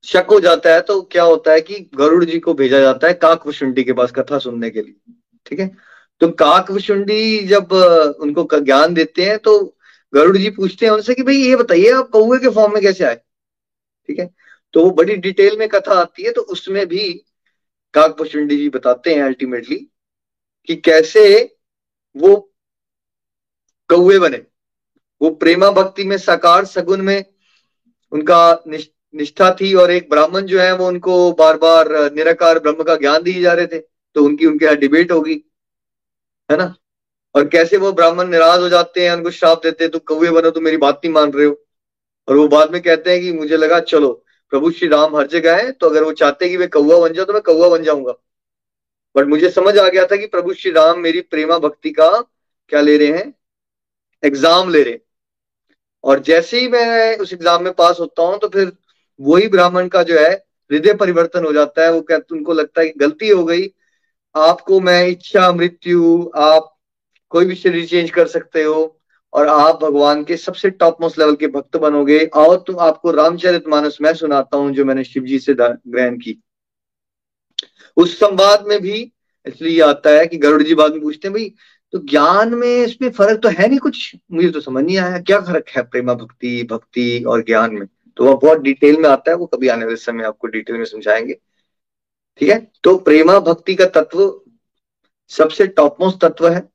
[0.06, 3.14] शक हो जाता है तो क्या होता है कि गरुड़ जी को भेजा जाता है
[3.14, 4.96] काक के पास कथा सुनने के लिए,
[5.46, 5.68] ठीक है?
[6.22, 6.72] तो काक
[7.48, 7.74] जब
[8.20, 9.60] उनको ज्ञान देते हैं तो
[10.14, 13.04] गरुड़ जी पूछते हैं उनसे कि भाई ये बताइए आप कौए के फॉर्म में कैसे
[13.04, 14.30] आए, ठीक है?
[14.74, 17.10] तो वो बड़ी डिटेल में कथा आती है तो उसमें भी
[17.94, 19.78] काक जी बताते हैं अल्टीमेटली
[20.68, 21.56] कि कैसे
[22.16, 22.36] वो
[23.90, 24.42] कौए बने,
[25.22, 27.24] वो प्रेमा भक्ति में साकार सगुन में
[28.12, 28.92] उनका निष्ठा
[29.56, 33.42] थी और एक ब्राह्मण जो है वो उनको बार बार निराकार ब्रह्म का ज्ञान दिए
[33.42, 35.34] जा रहे थे तो उनकी, उनके यहाँ डिबेट होगी,
[36.50, 36.74] है ना?
[37.36, 40.52] और कैसे वो ब्राह्मण निराश हो जाते हैं, उनको श्राप देते हैं तो कौए बनो
[40.52, 41.56] तो मेरी बात नहीं मान रहे हो।
[42.28, 44.12] और वो बाद में कहते हैं कि मुझे लगा, चलो,
[44.52, 47.26] प्रभु श्री राम हर जगह है तो अगर वो चाहते कि वे कौआ बन जाओ
[47.26, 48.14] तो मैं कौआ बन जाऊँगा।
[49.16, 52.10] बट मुझे समझ आ गया था कि प्रभु श्री राम मेरी प्रेमा भक्ति का
[52.72, 53.34] क्या ले रहे हैं?
[54.24, 55.02] एग्ज़ाम ले रहे हैं।
[56.04, 58.72] और जैसे ही मैं उस एग्ज़ाम में पास होता हूँ तो फिर
[59.20, 60.32] वही ब्राह्मण का जो है
[60.72, 63.68] हृदय परिवर्तन हो जाता है, वो कहते उनको लगता है कि गलती हो गई।
[64.36, 66.72] आपको मैं इच्छा, मृत्यु, आप
[67.32, 69.00] कोई भी शरीर चेंज कर सकते हो
[69.34, 73.68] और आप भगवान के सबसे टॉप मोस्ट लेवल के भक्त बनोगे। और तुम आपको रामचरित
[73.68, 76.40] मानस मैं सुनाता हूँ जो मैंने शिव जी से ग्रहण की।
[77.98, 79.12] उस संवाद में भी
[79.46, 81.54] इसलिए आता है कि गरुड़ जी बाद में पूछते हैं, भाई
[81.94, 84.16] तो ज्ञान में इसमें फ़र्क तो है नहीं कुछ?
[84.32, 87.88] मुझे तो समझ नहीं आया, क्या फ़र्क है प्रेमा भक्ति भक्ति और ज्ञान में?
[88.18, 90.86] तो वह बहुत डिटेल में आता है वो कभी आने वाले समय आपको डिटेल में
[90.86, 91.34] समझाएँगे।
[92.38, 92.72] ठीक है?
[92.84, 94.42] तो प्रेमा भक्ति का तत्व
[95.32, 96.70] सबसे टॉप मोस्ट तत्व है।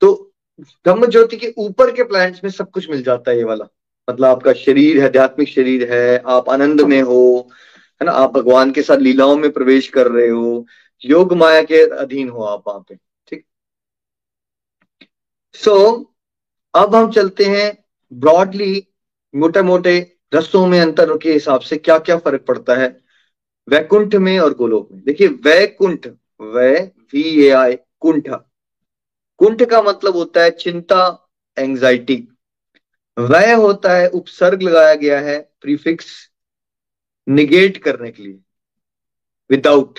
[0.00, 3.64] तो ब्रह्म ज्योति के ऊपर के प्लैनेट्स में सब कुछ मिल जाता है ये वाला।
[4.10, 7.50] मतलब आपका शरीर है आध्यात्मिक शरीर है आप आनंद में हो
[8.00, 8.12] है ना?
[8.12, 10.66] आप भगवान के साथ लीलाओं में प्रवेश कर रहे हो
[11.04, 13.44] योग माया के अधीन हो आप वहाँ पे ठीक?
[15.52, 16.04] सो so,
[16.74, 18.86] अब हम चलते हैं ब्रॉडली
[19.34, 22.88] मोटे मोटे रसों में, अंतर के हिसाब से क्या क्या फ़र्क पड़ता है?
[23.68, 26.06] वैकुंठ में और गोलोक में। देखिए, वैकुंठ,
[26.40, 26.80] वै
[27.12, 28.28] वी ए आई कुंठ।
[29.38, 32.16] कुंठ का मतलब होता है चिंता एंजाइटी
[33.16, 36.08] वह होता है उपसर्ग लगाया गया है प्रीफिक्स
[37.26, 38.38] निगेट करने के लिए।
[39.50, 39.98] विदाउट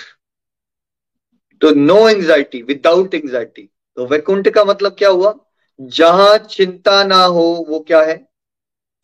[1.62, 5.34] तो नो एंजाइटी विदाउट एंजाइटी तो वैकुंठ का मतलब क्या हुआ?
[5.80, 8.28] जहाँ चिंता ना हो, वो क्या है?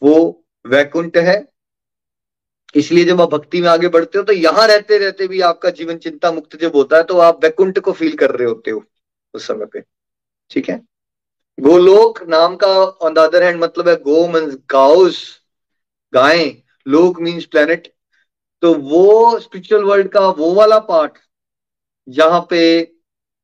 [0.02, 1.44] वो वैकुंठ है।
[2.74, 5.98] इसलिए जब आप भक्ति में आगे बढ़ते हो तो यहाँ रहते रहते भी आपका जीवन
[5.98, 8.82] चिंता मुक्त जब होता है तो आप वैकुंठ को फील कर रहे होते हो
[9.34, 9.80] उस समय पे।
[10.50, 10.76] ठीक है?
[11.58, 15.20] गोलोक नाम का ऑन द अदर हैंड मतलब है गो मीन्स गाउस
[16.12, 16.44] गाय।
[16.86, 17.92] लोक मीन्स प्लेनेट
[18.62, 21.18] तो वो स्पिरिचुअल वर्ल्ड का वो वाला पार्ट
[22.08, 22.60] जहाँ पे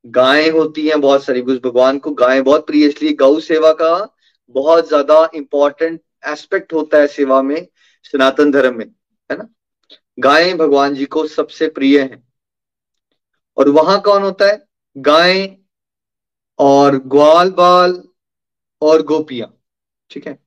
[0.04, 4.08] गायें होती हैं बहुत सारी भगवान को गाय बहुत प्रिय, इसलिए गौ सेवा का
[4.54, 7.68] बहुत ज़्यादा इंपॉर्टेंट एस्पेक्ट होता है सेवा में,
[8.04, 8.86] सनातन धर्म में,
[9.30, 9.48] है ना?
[10.18, 12.22] गाय भगवान जी को सबसे प्रिय है।
[13.56, 14.66] और वहाँ कौन होता है?
[14.98, 15.56] गाय
[16.58, 18.02] और ग्वाल बाल
[18.82, 19.60] और गोपियाँ,
[20.10, 20.38] ठीक है?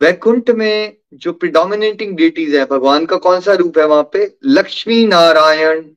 [0.00, 4.38] वैकुंठ में जो प्रिडोमिनेटिंग डेटीज है, भगवान का कौन सा रूप है वहाँ पे?
[4.44, 5.94] लक्ष्मी नारायण,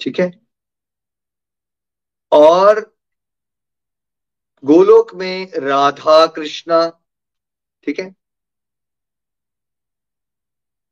[0.00, 0.40] ठीक है?
[2.32, 2.94] और
[4.64, 6.92] गोलोक में राधा कृष्णा
[7.88, 8.14] ठीक है?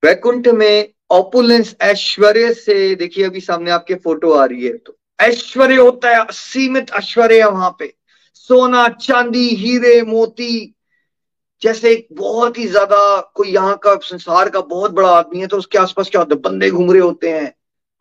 [0.03, 5.77] वैकुंठ में ऑपुलेंस ऐश्वर्य से, देखिए अभी सामने आपके फ़ोटो आ रही है तो ऐश्वर्य
[5.77, 7.93] होता है सीमित ऐश्वर्य वहाँ पे।
[8.35, 10.75] सोना, चांदी, हीरे, मोती,
[11.63, 15.59] जैसे एक बहुत ही ज़्यादा कोई यहाँ का संसार का बहुत बड़ा आदमी है तो
[15.59, 17.53] उसके आसपास क्या होता है, बंदे घूम रहे होते हैं।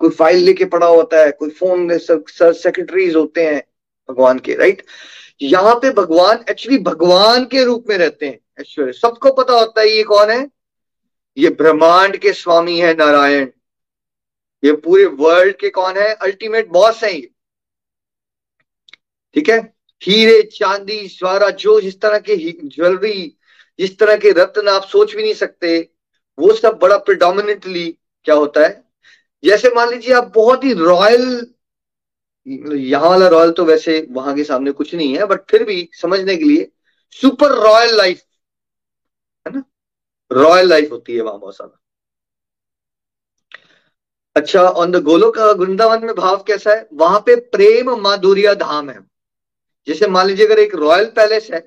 [0.01, 3.61] कोई फ़ाइल लेके पड़ा होता है, कोई फ़ोन सर सेक्रेटरीज होते हैं,
[4.09, 4.83] भगवान के राइट
[5.41, 9.89] यहाँ पे भगवान एक्चुअली भगवान के रूप में रहते हैं। ऐश्वर्य, सबको पता होता है
[9.89, 10.49] ये कौन है?
[11.37, 13.47] ये ब्रह्मांड के स्वामी है नारायण।
[14.63, 16.13] ये पूरे वर्ल्ड के कौन है?
[16.13, 17.29] अल्टीमेट बॉस है ये।
[19.33, 19.73] ठीक है?
[20.01, 22.35] हीरे, चांदी स्वारा जो जिस तरह के
[22.67, 23.37] ज्वेलरी,
[23.79, 25.89] जिस तरह के रत्न आप सोच भी नहीं सकते,
[26.39, 28.83] वो सब बड़ा प्रिडोमिनेटली क्या होता है?
[29.43, 31.51] जैसे मान लीजिए आप बहुत ही रॉयल
[32.47, 36.35] यहाँ वाला रॉयल तो वैसे वहाँ के सामने कुछ नहीं है बट फिर भी समझने
[36.35, 36.71] के लिए
[37.11, 38.21] सुपर रॉयल लाइफ
[39.45, 39.63] है ना?
[40.31, 41.79] रॉयल लाइफ होती है वहाँ बहुत सारा
[44.35, 46.87] अच्छा ऑन द गोलोक वृंदावन में भाव कैसा है?
[46.93, 48.99] वहाँ पे प्रेम माधुर्य धाम है।
[49.87, 51.59] जैसे मान लीजिए, अगर एक रॉयल पैलेस है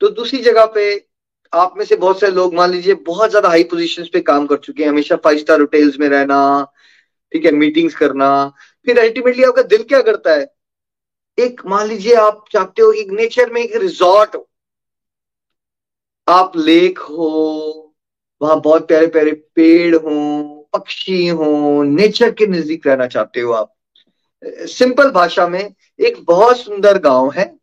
[0.00, 0.84] तो दूसरी जगह पे
[1.52, 4.56] आप में से बहुत सारे लोग, मान लीजिए, बहुत ज़्यादा हाई पोजीशंस पे काम कर
[4.58, 6.66] चुके हैं। हमेशा फाइव स्टार होटेल्स में रहना,
[7.32, 8.28] ठीक है मीटिंग्स करना।
[8.86, 10.46] फिर अल्टीमेटली आपका दिल क्या करता है?
[11.38, 14.48] एक, मान लीजिए, आप चाहते हो एक नेचर में एक रिजॉर्ट हो।
[16.28, 17.94] आप लेक हो,
[18.42, 23.74] वहाँ बहुत प्यारे प्यारे पेड़ हो, पक्षी हो, नेचर के नज़दीक रहना चाहते हो आप।
[24.44, 27.54] सिंपल भाषा में एक बहुत सुंदर गाँव है।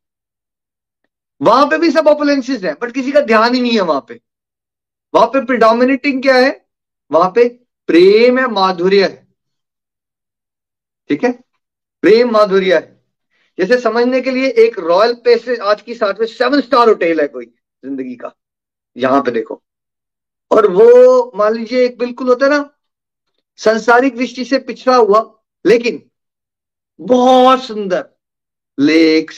[1.41, 4.19] वहाँ पे भी सब ऑपुलेंसेस है बट किसी का ध्यान ही नहीं है वहाँ पे।
[5.13, 6.65] वहाँ पे प्रिडोमिनेटिंग क्या है?
[7.11, 7.47] वहाँ पे
[7.87, 9.27] प्रेम है, माधुर्य है।
[11.09, 11.31] ठीक है?
[12.01, 13.01] प्रेम, माधुर्य है।
[13.59, 17.27] जैसे समझने के लिए एक रॉयल पैसेज, आज की साथ में सेवन स्टार होटल है
[17.27, 18.33] कोई, ज़िंदगी का।
[18.97, 19.61] यहाँ पे देखो।
[20.51, 22.69] और वो, मान लीजिए, एक बिल्कुल होता है ना,
[23.57, 26.09] संसारिक दृष्टि से पिछड़ा हुआ, लेकिन
[27.01, 28.09] बहुत सुंदर।
[28.79, 29.37] लेक्स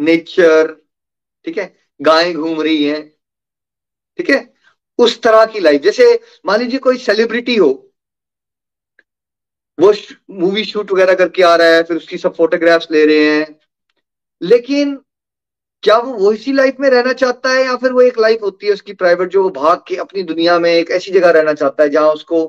[0.00, 0.76] नेचर
[1.44, 1.76] ठीक है?
[2.02, 3.08] गायें घूम रही हैं,
[4.18, 4.54] ठीक है?
[4.98, 7.68] उस तरह की लाइफ जैसे, मान लीजिए, कोई सेलिब्रिटी हो,
[9.78, 9.92] वो
[10.30, 13.60] मूवी शूट वगैरह करके आ रहा है, फिर उसकी सब फोटोग्राफ्स ले रहे हैं।
[14.42, 15.00] लेकिन
[15.82, 18.72] क्या वो वैसी लाइफ में रहना चाहता है या फिर वो एक लाइफ होती है
[18.72, 21.88] उसकी प्राइवेट जो वो भाग के अपनी दुनिया में एक ऐसी जगह रहना चाहता है
[21.90, 22.44] जहाँ उसको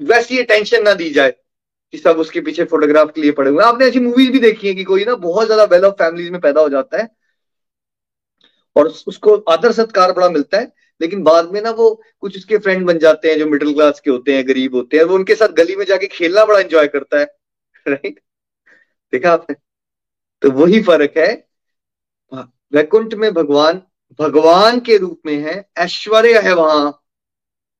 [0.00, 3.86] वैसी अटेंशन ना दी जाए कि सब उसके पीछे फोटोग्राफ के लिए पड़े हुए आपने
[3.86, 6.60] ऐसी मूवीज़ भी देखी है कि कोई ना बहुत ज़्यादा वेल ऑफ़ फैमिलीज़ में पैदा
[6.60, 7.08] हो जाता है
[8.76, 11.90] और उसको आदर सत्कार बड़ा मिलता है, लेकिन बाद में ना वो
[12.20, 15.04] कुछ उसके फ्रेंड बन जाते हैं जो मिडिल क्लास के होते हैं, गरीब होते हैं,
[15.04, 17.24] वो उनके साथ गली में जाके खेलना बड़ा एंजॉय करता है।
[17.88, 18.20] राइट
[19.12, 19.56] देखा आपने?
[20.42, 21.28] तो वही फ़र्क है
[22.72, 23.82] वैकुंठ में भगवान
[24.18, 27.02] भगवान के रूप में है, ऐश्वर्य है वहाँ।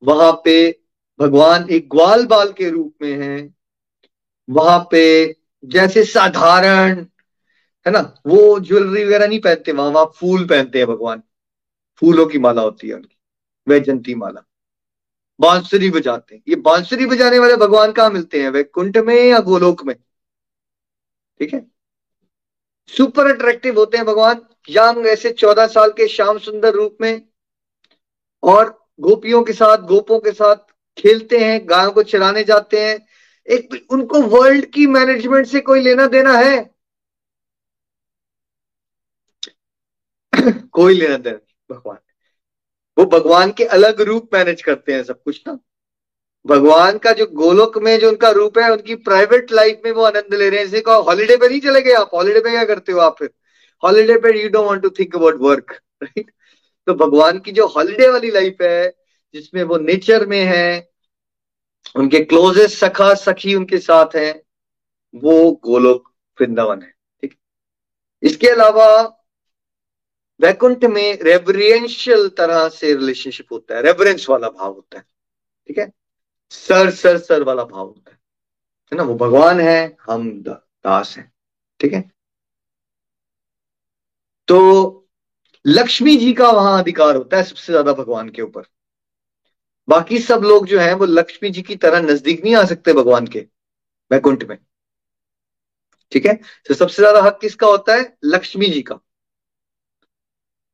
[0.04, 0.80] वहाँ पे
[1.20, 3.54] भगवान एक ग्वाल बाल के रूप में है।
[4.50, 7.06] वहाँ पे जैसे साधारण,
[7.86, 11.22] है ना, वो ज्वेलरी वगैरह नहीं पहनते, वहाँ वहाँ फूल पहनते हैं भगवान।
[11.96, 13.16] फूलों की माला होती है उनकी
[13.68, 14.46] वैजंती माला।
[15.40, 18.50] बांसुरी बजाते हैं। ये बांसुरी बजाने वाले भगवान कहाँ मिलते हैं?
[18.50, 19.96] वैकुंठ में या गोलोक में?
[21.38, 21.66] ठीक है?
[22.86, 27.28] सुपर अट्रैक्टिव होते हैं भगवान। यंग ऐसे चौदह साल के श्याम सुंदर रूप में
[28.42, 30.56] और गोपियों के साथ, गोपों के साथ
[30.98, 33.06] खेलते हैं, गायों को चराने जाते हैं।
[33.46, 36.74] एक उनको वर्ल्ड की मैनेजमेंट से कोई लेना देना है?
[40.72, 41.98] कोई लेना देना भगवान।
[42.98, 45.58] वो भगवान के अलग रूप मैनेज करते हैं सब कुछ ना।
[46.46, 50.34] भगवान का जो गोलोक में जो उनका रूप है, उनकी प्राइवेट लाइफ में वो आनंद
[50.34, 52.10] ले रहे हैं। जैसे कहो हॉलीडे पे नहीं चले गए आप?
[52.14, 53.30] हॉलीडे पे क्या करते हो आप फिर?
[53.84, 56.30] हॉलीडे पे you don't want to think about work right
[56.86, 58.90] तो भगवान की जो हॉलीडे वाली लाइफ है,
[59.34, 60.90] जिसमें वो नेचर में है,
[61.96, 64.42] उनके क्लोजेस्ट सखा, सखी उनके साथ है,
[65.14, 66.08] वो गोलोक
[66.40, 67.34] वृंदावन है, ठीक?
[68.22, 68.86] इसके अलावा
[70.40, 75.04] वैकुंठ में रेवरेंशियल तरह से रिलेशनशिप होता है रेवरेंस वाला भाव होता है,
[75.68, 75.92] ठीक है?
[76.50, 78.18] सर सर सर वाला भाव होता है।
[78.92, 79.02] है ना?
[79.02, 81.32] वो भगवान है, हम दास हैं,
[81.80, 82.19] ठीक है?
[84.50, 84.56] तो
[85.64, 88.62] लक्ष्मी जी का वहाँ अधिकार होता है सबसे ज़्यादा भगवान के ऊपर।
[89.88, 93.26] बाकी सब लोग जो हैं, वो लक्ष्मी जी की तरह नज़दीक नहीं आ सकते भगवान
[93.26, 93.40] के
[94.10, 94.56] वैकुंठ में।
[96.12, 96.34] ठीक है?
[96.68, 98.16] तो सबसे ज़्यादा हक किसका होता है?
[98.24, 98.98] लक्ष्मी जी का।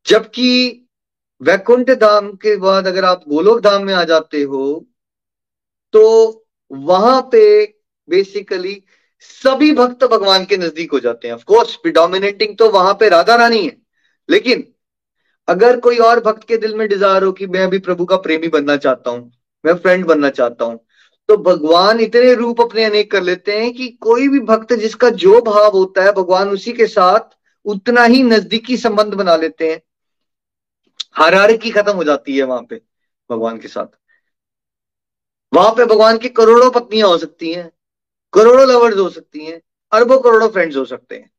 [0.06, 0.82] जबकि
[1.40, 4.86] वैकुंठ धाम के बाद अगर आप गोलोक धाम में आ जाते हो
[5.94, 6.02] तो
[6.70, 7.42] वहाँ पे
[8.08, 8.74] बेसिकली
[9.22, 13.64] सभी भक्त भगवान के नज़दीक हो जाते हैं। ऑफकोर्स प्रिडोमिनेटिंग तो वहाँ पे राधा रानी
[13.64, 13.76] है।
[14.28, 14.66] लेकिन
[15.48, 18.48] अगर कोई और भक्त के दिल में डिज़ायर हो कि मैं भी प्रभु का प्रेमी
[18.48, 19.32] बनना चाहता हूँ,
[19.64, 20.80] मैं फ्रेंड बनना चाहता हूँ
[21.28, 25.40] तो भगवान इतने रूप अपने अनेक कर लेते हैं कि कोई भी भक्त जिसका जो
[25.42, 27.34] भाव होता है, भगवान उसी के साथ
[27.66, 29.80] उतना ही नजदीकी संबंध बना लेते हैं।
[31.16, 32.80] हरार की खत्म हो जाती है वहाँ पे,
[33.30, 33.86] भगवान के साथ।
[35.52, 37.70] वहाँ पे भगवान की करोड़ों पत्नियाँ हो सकती हैं।
[38.32, 39.60] करोड़ों लवर्स हो सकती हैं,
[39.92, 41.30] अरबों करोड़ों फ्रेंड्स हो सकते हैं।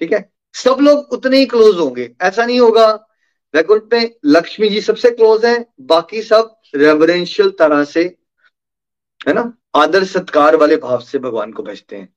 [0.00, 0.32] ठीक है?
[0.54, 3.06] सब लोग उतने ही क्लोज होंगे। ऐसा नहीं होगा।
[3.54, 8.16] वैकुंठ में लक्ष्मी जी सबसे क्लोज हैं, बाकी सब रेवरेंशियल तरह से,
[9.28, 9.52] है ना?
[9.76, 12.14] आदर सत्कार वाले भाव से भगवान को भेजते हैं।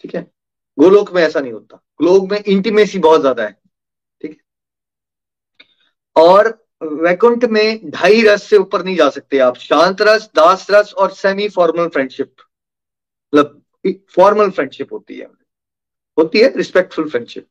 [0.00, 0.30] ठीक है?
[0.78, 3.60] गोलोक में ऐसा नहीं होता। गोलोक में इंटीमेसी बहुत ज़्यादा है।
[4.20, 4.36] ठीक है?
[6.22, 10.92] और वैकुंठ में ढाई रस से ऊपर नहीं जा सकते आप। शांत रस, दास रस
[10.92, 12.34] और सेमी फॉर्मल फ्रेंडशिप
[13.34, 13.60] मतलब
[14.16, 15.26] फॉर्मल फ्रेंडशिप होती है।
[16.18, 17.46] होती है रिस्पेक्टफुल फ्रेंडशिप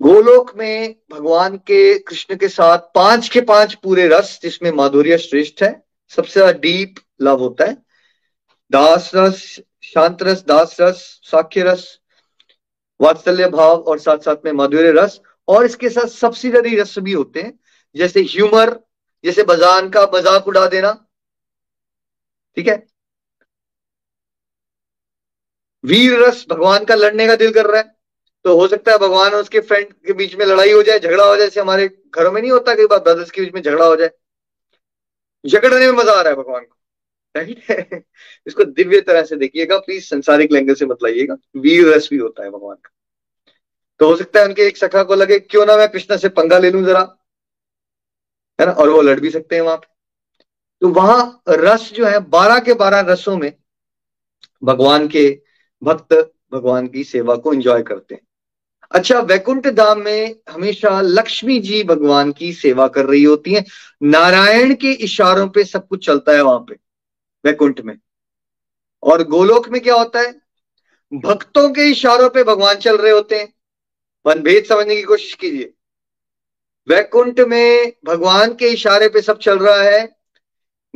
[0.00, 5.62] गोलोक में भगवान के, कृष्ण के साथ पाँच के पाँच पूरे रस जिसमें माधुर्य श्रेष्ठ
[5.62, 5.70] है,
[6.12, 7.74] सबसे ज़्यादा डीप लव होता है।
[8.70, 9.40] दास रस,
[9.84, 12.00] शांत रस, दास रस, साख्य रस,
[13.00, 17.42] वात्सल्य भाव और साथ साथ में माधुर्य रस। और इसके साथ सब्सिडरी रस भी होते
[17.42, 17.58] हैं,
[17.96, 18.78] जैसे ह्यूमर
[19.24, 20.92] जैसे बजान का मज़ाक उड़ा देना।
[22.56, 22.86] ठीक है?
[25.84, 27.96] वीर रस भगवान का लड़ने का दिल कर रहा है।
[28.44, 31.24] तो हो सकता है भगवान और उसके फ्रेंड के बीच में लड़ाई हो जाए, झगड़ा
[31.24, 33.86] हो जाए, जैसे हमारे घरों में नहीं होता कई बार ब्रदर्स के बीच में झगड़ा
[33.86, 34.10] हो जाए।
[35.44, 36.76] झगड़ने में मज़ा आ रहा है भगवान को,
[37.36, 38.04] राइट?
[38.46, 42.44] इसको दिव्य तरह से देखिएगा प्लीज़ संसारिक लैंग्वेज से मत लाइएगा वीर रस भी होता
[42.44, 42.90] है भगवान का।
[44.00, 46.58] तो हो सकता है उनके एक सखा को लगे, क्यों ना मैं कृष्णा से पंगा
[46.58, 47.00] ले लू जरा?
[48.60, 48.72] है ना?
[48.72, 49.86] और वो लड़ भी सकते हैं वहाँ पे।
[50.80, 53.52] तो वहाँ रस जो है, बारह के बारह रसों में
[54.64, 55.47] भगवान के
[55.82, 58.22] भक्त भगवान की सेवा को एंजॉय करते हैं।
[58.90, 63.64] अच्छा वैकुंठ धाम में हमेशा लक्ष्मी जी भगवान की सेवा कर रही होती हैं।
[64.02, 66.74] नारायण के इशारों पे सब कुछ चलता है वहाँ पे,
[67.44, 67.98] वैकुंठ में।
[69.02, 70.32] और गोलोक में क्या होता है?
[71.14, 73.52] भक्तों के इशारों पे भगवान चल रहे होते हैं।
[74.26, 75.72] वन भेद समझने की कोशिश कीजिए।
[76.88, 80.16] वैकुंठ में भगवान के इशारे पे सब चल रहा है।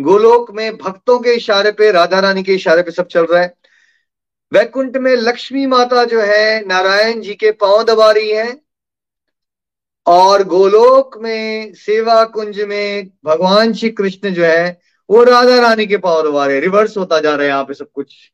[0.00, 3.54] गोलोक में भक्तों के इशारे पे, राधा रानी के इशारे पे सब चल रहा है।
[4.52, 8.46] वैकुंठ में लक्ष्मी माता जो है, नारायण जी के पाँव दबा रही है
[10.06, 15.96] और गोलोक में, सेवा कुंज में भगवान श्री कृष्ण जो है, वो राधा रानी के
[15.98, 18.32] पाँव दबा रहे रिवर्स होता जा रहा है यहाँ पे सब कुछ।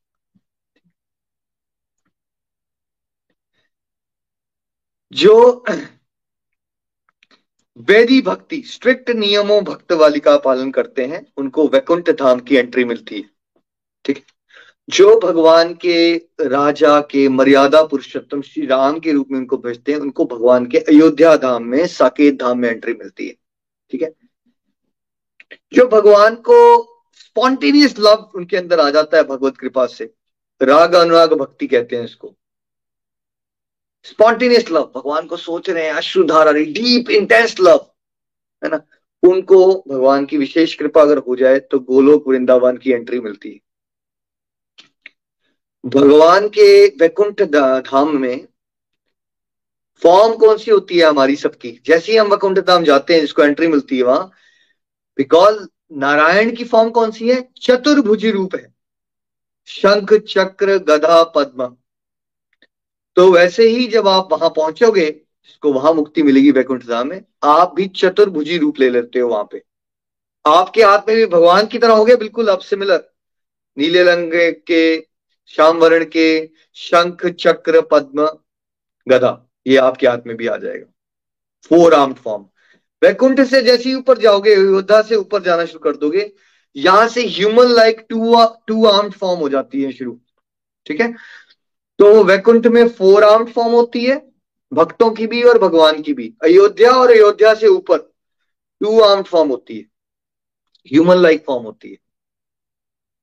[5.13, 5.65] जो
[7.89, 12.85] वैदी भक्ति स्ट्रिक्ट नियमों भक्त वाली का पालन करते हैं, उनको वैकुंठ धाम की एंट्री
[12.85, 13.31] मिलती है।
[14.05, 14.38] ठीक है?
[14.89, 19.99] जो भगवान के राजा के मर्यादा पुरुषोत्तम श्री राम के रूप में उनको भेजते हैं,
[19.99, 23.37] उनको भगवान के अयोध्या धाम में साकेत धाम में एंट्री मिलती है।
[23.91, 24.15] ठीक है?
[25.75, 26.85] जो भगवान को
[27.15, 30.15] स्पॉन्टेनियस लव उनके अंदर आ जाता है भगवत कृपा से,
[30.63, 32.35] राग अनुराग भक्ति कहते हैं इसको।
[34.05, 37.87] स्पॉन्टेनियस लव भगवान को सोच रहे हैं, अश्रुधारा डीप इंटेंस लव
[38.65, 38.81] है ना?
[39.23, 43.68] उनको भगवान की विशेष कृपा अगर हो जाए तो गोलोक वृंदावन की एंट्री मिलती है।
[45.89, 48.49] भगवान के वैकुंठ धाम में
[50.03, 51.83] फॉर्म कौन सी होती है हमारी सबकी?
[51.87, 54.31] जैसे ही हम वैकुंठ धाम जाते हैं, जिसको एंट्री मिलती है वहाँ
[55.17, 57.49] बिकॉज़ नारायण की फॉर्म कौन सी है?
[57.63, 58.75] चतुर्भुजी रूप है।
[59.67, 61.77] शंख, चक्र, गधा, पद्म।
[63.17, 65.11] तो वैसे ही जब आप वहाँ पहुंचोगे,
[65.45, 69.49] जिसको वहाँ मुक्ति मिलेगी वैकुंठ धाम में, आप भी चतुर्भुजी रूप ले लेते हो वहाँ
[69.53, 69.63] पे।
[70.47, 73.11] आपके हाथ में भी भगवान की तरह हो गए बिल्कुल अब सिमिलर
[73.77, 74.31] नीले रंग
[74.67, 75.08] के
[75.49, 78.29] श्याम वर्ण के शंख चक्र पद्म
[79.09, 80.87] गधा ये आपके हाथ में भी आ जाएगा।
[81.65, 82.43] फोर आर्म फॉर्म
[83.03, 86.33] वैकुंठ से जैसे ही ऊपर जाओगे योद्धा से ऊपर जाना शुरू कर दोगे
[86.77, 90.21] यहाँ से human like to two arm form हो जाती है शुरू।
[90.87, 91.13] ठीक है?
[91.99, 94.33] तो वैकुंठ में फोर आर्म फॉर्म होती है
[94.73, 97.99] भक्तों की भी और भगवान की भी। अयोध्या और अयोध्या से ऊपर
[98.81, 99.85] टू आर्म फॉर्म होती है।
[100.93, 101.97] ह्यूमन लाइक फॉर्म होती है।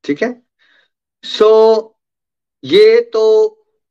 [0.03, 0.41] ठीक है?
[1.23, 1.94] सो so,
[2.66, 3.24] ये तो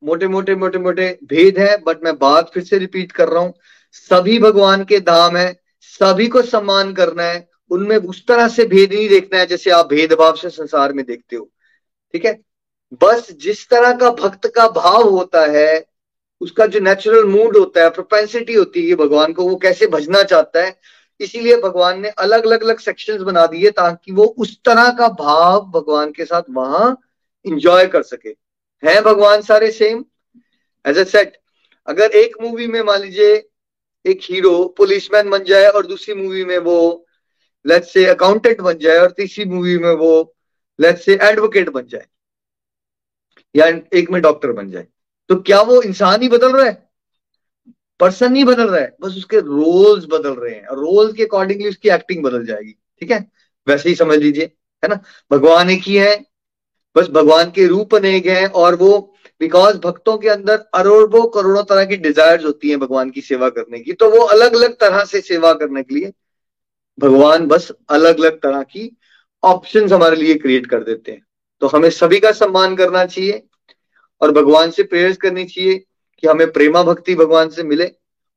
[0.02, 3.54] मोटे मोटे मोटे मोटे भेद है बट मैं बात फिर से रिपीट कर रहा हूँ।
[3.92, 8.92] सभी भगवान के धाम है, सभी को सम्मान करना है, उनमें उस तरह से भेद
[8.92, 11.50] नहीं देखना है जैसे आप भेदभाव से संसार में देखते हो।
[12.12, 12.38] ठीक है?
[13.02, 15.86] बस जिस तरह का भक्त का भाव होता है,
[16.40, 20.62] उसका जो नेचुरल मूड होता है प्रोपेंसिटी होती है भगवान को, वो कैसे भजना चाहता
[20.62, 20.78] है,
[21.20, 25.60] इसीलिए भगवान ने अलग अलग अलग सेक्शंस बना दिए ताकि वो उस तरह का भाव
[25.74, 26.96] भगवान के साथ वहाँ
[27.44, 28.43] इंजॉय कर सके।
[28.84, 30.04] हैं भगवान सारे सेम
[30.84, 31.36] एज ए सेट
[31.88, 33.34] अगर एक मूवी में मान लीजिए
[34.04, 37.06] एक हीरो पुलिसमैन बन जाए और दूसरी मूवी में वो
[37.64, 40.12] लेट्स से अकाउंटेंट बन जाए और तीसरी मूवी में वो
[40.78, 42.06] लेट्स से एडवोकेट बन जाए,
[43.54, 44.86] या एक में डॉक्टर बन जाए
[45.30, 46.82] तो क्या वो इंसान ही बदल रहा है?
[48.00, 51.88] पर्सन नहीं बदल रहा है, बस उसके रोल्स बदल रहे हैं रोल के अकॉर्डिंगली उसकी
[51.90, 53.18] एक्टिंग बदल जाएगी, ठीक है?
[53.66, 54.44] वैसे ही समझ लीजिए,
[54.82, 55.00] है ना?
[55.30, 56.14] भगवान एक ही है
[56.96, 58.98] बस भगवान के रूप अनेक हैं और वो
[59.40, 63.78] बिकॉज़ भक्तों के अंदर अरबों करोड़ों तरह की डिजायर्स होती हैं भगवान की सेवा करने
[63.78, 66.12] की तो वो अलग अलग तरह से सेवा करने के लिए
[66.98, 68.90] भगवान बस अलग अलग तरह की
[69.42, 71.24] ऑप्शंस हमारे लिए क्रिएट कर देते हैं।
[71.62, 73.42] तो हमें सभी का सम्मान करना चाहिए
[74.20, 75.74] और भगवान से प्रेयर्स करनी चाहिए
[76.18, 77.90] कि हमें प्रेमा भक्ति भगवान से मिले।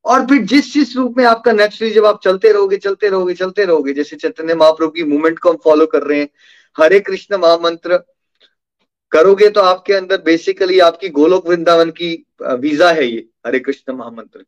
[0.06, 3.66] और फिर जिस जिस रूप में आपका नेचुरली जब आप चलते रहोगे चलते रहोगे चलते
[3.66, 6.30] रहोगे, जैसे चैतन्य महाप्रभु की मूवमेंट को हम फॉलो कर रहे हैं,
[6.76, 8.04] हरे कृष्ण महामंत्र
[9.12, 12.12] करोगे तो आपके अंदर बेसिकली आपकी गोलोक वृंदावन की
[12.44, 14.44] वीज़ा है ये, हरे कृष्ण महामंत्र।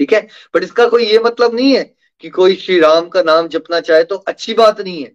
[0.00, 0.26] ठीक है?
[0.54, 1.82] बट इसका कोई ये मतलब नहीं है
[2.22, 5.12] कि कोई श्री राम का नाम जपना चाहे तो अच्छी बात नहीं है।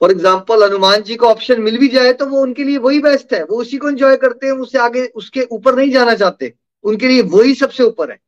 [0.00, 3.32] फॉर एग्ज़ाम्पल हनुमान जी को ऑप्शन मिल भी जाए तो वो उनके लिए वही बेस्ट
[3.34, 6.52] है। वो उसी को एंजॉय करते हैं उससे आगे, उसके ऊपर नहीं जाना चाहते।
[6.84, 8.18] उनके लिए वही सबसे ऊपर है।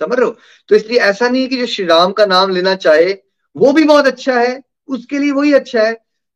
[0.00, 0.36] समझ रहे हो?
[0.68, 3.12] तो इसलिए ऐसा नहीं है कि जो श्री राम का नाम लेना चाहे,
[3.56, 5.92] वो भी बहुत अच्छा है, उसके लिए वही अच्छा है।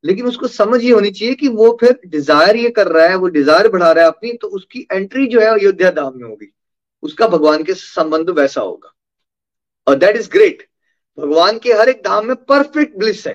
[0.07, 3.29] लेकिन उसको समझ ये होनी चाहिए कि वो फिर डिज़ायर ये कर रहा है, वो
[3.29, 6.53] डिज़ायर बढ़ा रहा है अपनी तो उसकी एंट्री जो है अयोध्या धाम में होगी।
[7.03, 8.93] उसका भगवान के संबंध वैसा होगा।
[9.87, 10.69] और दैट इज़ ग्रेट
[11.19, 13.35] भगवान के हर एक धाम में परफेक्ट ब्लिस है।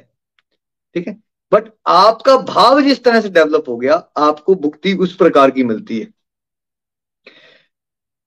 [0.96, 1.18] ठीक है?
[1.52, 6.00] बट आपका भाव जिस तरह से डेवलप हो गया, आपको भुक्ति उस प्रकार की मिलती
[6.00, 6.08] है।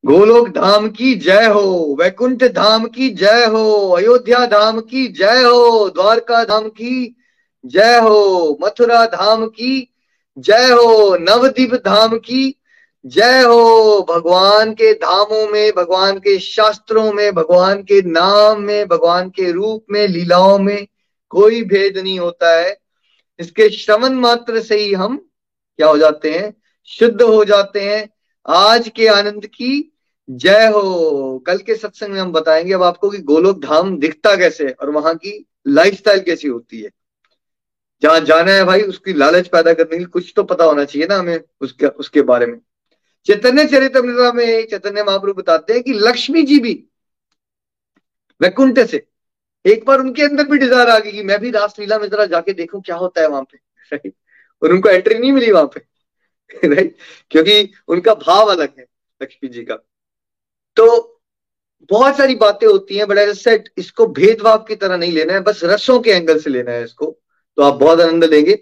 [0.05, 5.89] गोलोक धाम की जय हो, वैकुंठ धाम की जय हो, अयोध्या धाम की जय हो,
[5.91, 7.17] द्वारका धाम की
[7.67, 9.95] जय हो मथुरा धाम की,
[10.39, 12.61] जय हो नवदीप धाम की,
[13.07, 19.31] जय हो भगवान के धामों में, भगवान के शास्त्रों में, भगवान के नाम में, भगवान
[19.31, 20.87] के रूप में, लीलाओं में
[21.29, 22.79] कोई भेद नहीं होता है।
[23.41, 25.17] इसके श्रवण मात्र से ही हम
[25.77, 26.55] क्या हो जाते हैं?
[26.87, 28.11] शुद्ध हो जाते हैं।
[28.49, 29.97] आज के आनंद की
[30.31, 34.69] जय हो। कल के सत्संग में हम बताएँगे अब आपको कि गोलोक धाम दिखता कैसे
[34.69, 36.91] और वहाँ की लाइफस्टाइल कैसी होती है।
[38.03, 41.17] जहाँ जाना है भाई, उसकी लालच पैदा करने के कुछ तो पता होना चाहिए ना
[41.17, 42.59] हमें उसके उसके बारे में।
[43.27, 46.73] चैतन्य चरितमृता में चैतन्य महाप्रभु बताते हैं कि लक्ष्मी जी भी
[48.41, 49.07] वैकुंठ से
[49.65, 52.53] एक बार उनके अंदर भी डिज़ायर आ गई कि मैं भी रासलीला में जरा जाके
[52.53, 53.59] देखूँ क्या होता है वहाँ पे
[53.93, 54.15] राइट
[54.63, 56.97] और उनको एंट्री नहीं मिली वहाँ पे राइट
[57.31, 58.87] क्योंकि उनका भाव अलग है
[59.21, 59.75] लक्ष्मी जी का।
[60.77, 60.87] तो
[61.91, 65.61] बहुत सारी बातें होती हैं एज सेट इसको भेदभाव की तरह नहीं लेना है, बस
[65.65, 67.07] रसों के एंगल से लेना है इसको।
[67.57, 68.59] तो आप बहुत आनंद लेंगे।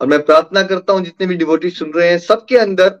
[0.00, 2.98] और मैं प्रार्थना करता हूँ, जितने भी डिवोटी सुन रहे हैं, सबके अंदर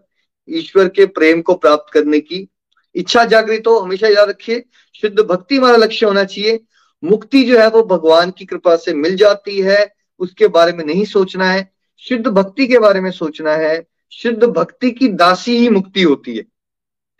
[0.48, 2.48] ईश्वर के प्रेम को प्राप्त करने की
[2.94, 6.60] इच्छा जागृत हो। हमेशा याद रखिए, शुद्ध भक्ति हमारा लक्ष्य होना चाहिए।
[7.02, 11.04] मुक्ति जो है, वो भगवान की कृपा से मिल जाती है। उसके बारे में नहीं
[11.04, 16.02] सोचना है। शुद्ध भक्ति के बारे में सोचना है। शुद्ध भक्ति की दासी ही मुक्ति
[16.02, 16.42] होती है।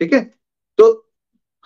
[0.01, 0.21] ठीक है?
[0.79, 1.13] तो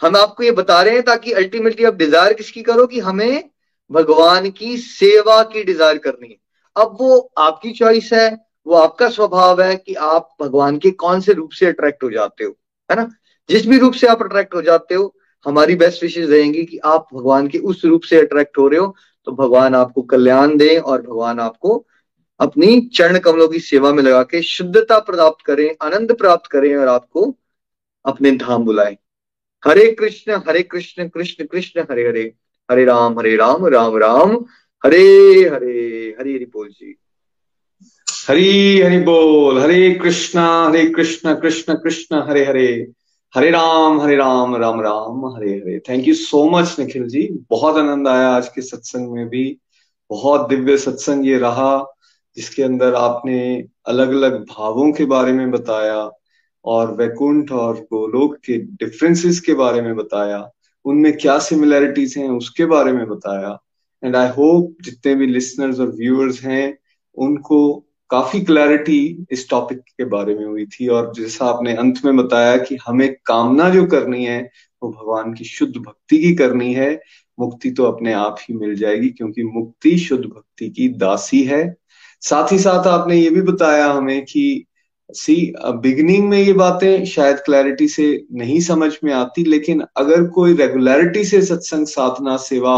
[0.01, 3.51] हम आपको ये बता रहे हैं, ताकि अल्टीमेटली आप डिज़ायर किसकी करो कि हमें
[3.91, 6.50] भगवान की सेवा की डिज़ायर करनी है।
[6.81, 8.29] अब वो आपकी चॉइस है,
[8.67, 12.45] वो आपका स्वभाव है कि आप भगवान के कौन से रूप से अट्रैक्ट हो जाते
[12.45, 12.57] हो,
[12.91, 13.09] है ना?
[13.49, 15.15] जिस भी रूप से आप अट्रैक्ट हो जाते हो,
[15.47, 18.95] हमारी बेस्ट विशेष रहेंगी कि आप भगवान के उस रूप से अट्रैक्ट हो रहे हो
[19.27, 21.85] तो भगवान आपको कल्याण दे और भगवान आपको
[22.41, 26.89] अपनी चरण कमलों की सेवा में लगा के शुद्धता प्राप्त करें, आनंद प्राप्त करें और
[26.89, 27.35] आपको
[28.05, 28.97] अपने धाम बुलाएँ।
[29.63, 32.23] हरे कृष्ण हरे कृष्ण कृष्ण कृष्ण, हरे हरे।
[32.69, 34.45] हरे राम हरे राम राम राम। हरे
[34.85, 36.97] हरे हरे हरे हरि बोल जी।
[38.29, 42.89] हरी, हरि बोल, Hare Krishna, Hare Krishna Krishna Krishna, Hare Hare.
[43.35, 45.79] Hare Ram Hare Ram Ram Ram, Hare Hare.
[45.79, 47.29] Thank you so much Nikhil ji.
[47.51, 49.59] बहुत आनंद आया आज के सत्संग में भी।
[50.11, 51.97] बहुत दिव्य सत्संग ये रहा,
[52.37, 56.11] जिसके अंदर आपने अलग अलग भावों के बारे में बताया
[56.65, 60.51] और वैकुंठ और गोलोक के डिफरेंसेस के बारे में बताया।
[60.85, 63.63] उनमें क्या सिमिलैरिटीज हैं, उसके बारे में बताया।
[64.05, 66.79] एंड आई होप जितने भी लिसनर्स और व्यूअर्स हैं,
[67.17, 72.17] उनको काफ़ी क्लैरिटी इस टॉपिक के बारे में हुई थी। और जैसा आपने अंत में
[72.17, 74.41] बताया कि हमें कामना जो करनी है,
[74.83, 77.01] वो भगवान की शुद्ध भक्ति की करनी है।
[77.39, 81.77] मुक्ति तो अपने आप ही मिल जाएगी, क्योंकि मुक्ति शुद्ध भक्ति की दासी है।
[82.21, 84.65] साथ ही साथ आपने ये भी बताया हमें कि
[85.11, 90.55] सी बिगिनिंग में ये बातें शायद क्लैरिटी से नहीं समझ में आती, लेकिन अगर कोई
[90.55, 92.77] रेगुलरिटी से सत्संग, साधना, सेवा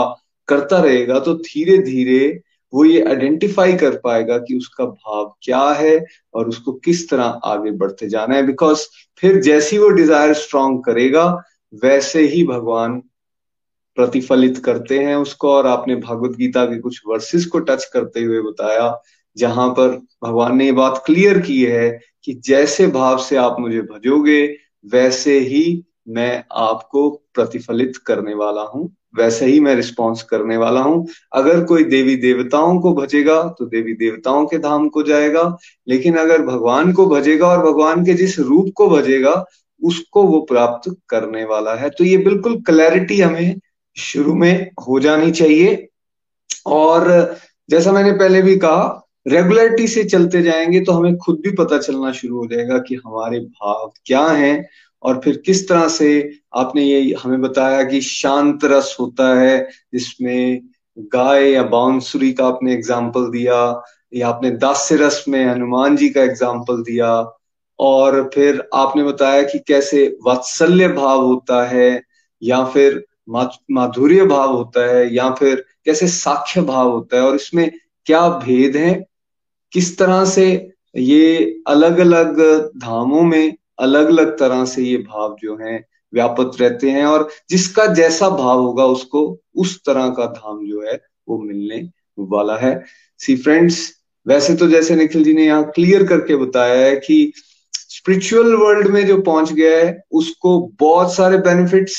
[0.48, 2.40] करता रहेगा तो धीरे धीरे
[2.72, 7.70] वो ये आइडेंटिफाई कर पाएगा कि उसका भाव क्या है और उसको किस तरह आगे
[7.70, 8.86] बढ़ते जाना है। बिकॉज़
[9.22, 11.24] फिर जैसी वो डिज़ायर स्ट्रांग करेगा,
[11.74, 12.98] वैसे ही भगवान
[13.96, 18.40] प्रतिफलित करते हैं उसको। और आपने भागवत गीता के कुछ वर्सेस को टच करते हुए
[18.42, 19.02] बताया,
[19.36, 21.90] जहाँ पर भगवान ने ये बात क्लियर की है
[22.24, 24.44] कि जैसे भाव से आप मुझे भजोगे,
[24.86, 31.06] वैसे ही मैं आपको प्रतिफलित करने वाला हूँ। वैसे ही मैं रिस्पॉन्स करने वाला हूँ।
[31.32, 35.56] अगर कोई देवी देवताओं को भजेगा तो देवी देवताओं के धाम को जाएगा।
[35.88, 39.44] लेकिन अगर भगवान को भजेगा और भगवान के जिस रूप को भजेगा,
[39.82, 43.60] उसको वो प्राप्त करने वाला है। तो ये बिल्कुल क्लैरिटी हमें
[43.96, 45.88] शुरू में हो जानी चाहिए।
[46.66, 47.36] और
[47.70, 48.98] जैसा मैंने पहले भी कहा
[49.28, 53.38] रेगुलरिटी से चलते जाएँगे तो हमें खुद भी पता चलना शुरू हो जाएगा कि हमारे
[53.40, 54.56] भाव क्या हैं।
[55.02, 60.60] और फिर किस तरह से आपने ये हमें बताया कि शांत रस होता है, जिसमें
[60.98, 63.82] गाय या बांसुरी का आपने एग्ज़ाम्पल दिया,
[64.14, 67.38] या आपने दास्य रस में हनुमान जी का एग्ज़ाम्पल दिया,
[67.78, 72.02] और फिर आपने बताया कि कैसे वात्सल्य भाव होता है,
[72.42, 77.70] या फिर माधुर्य भाव होता है, या फिर कैसे साक्ष्य भाव होता है, और इसमें
[78.06, 79.04] क्या भेद है?
[79.72, 82.40] किस तरह से ये अलग अलग
[82.76, 87.86] धामों में अलग अलग तरह से ये भाव जो है, व्यापक रहते हैं और जिसका
[87.86, 92.84] जैसा भाव होगा उसको उस तरह का धाम जो है वो मिलने वाला है।
[93.18, 93.90] सी फ्रेंड्स
[94.26, 97.32] वैसे तो जैसे निखिल जी ने यहाँ क्लियर करके बताया है कि
[97.74, 101.96] स्पिरिचुअल वर्ल्ड में जो पहुँच गया है, उसको बहुत सारे बेनिफिट्स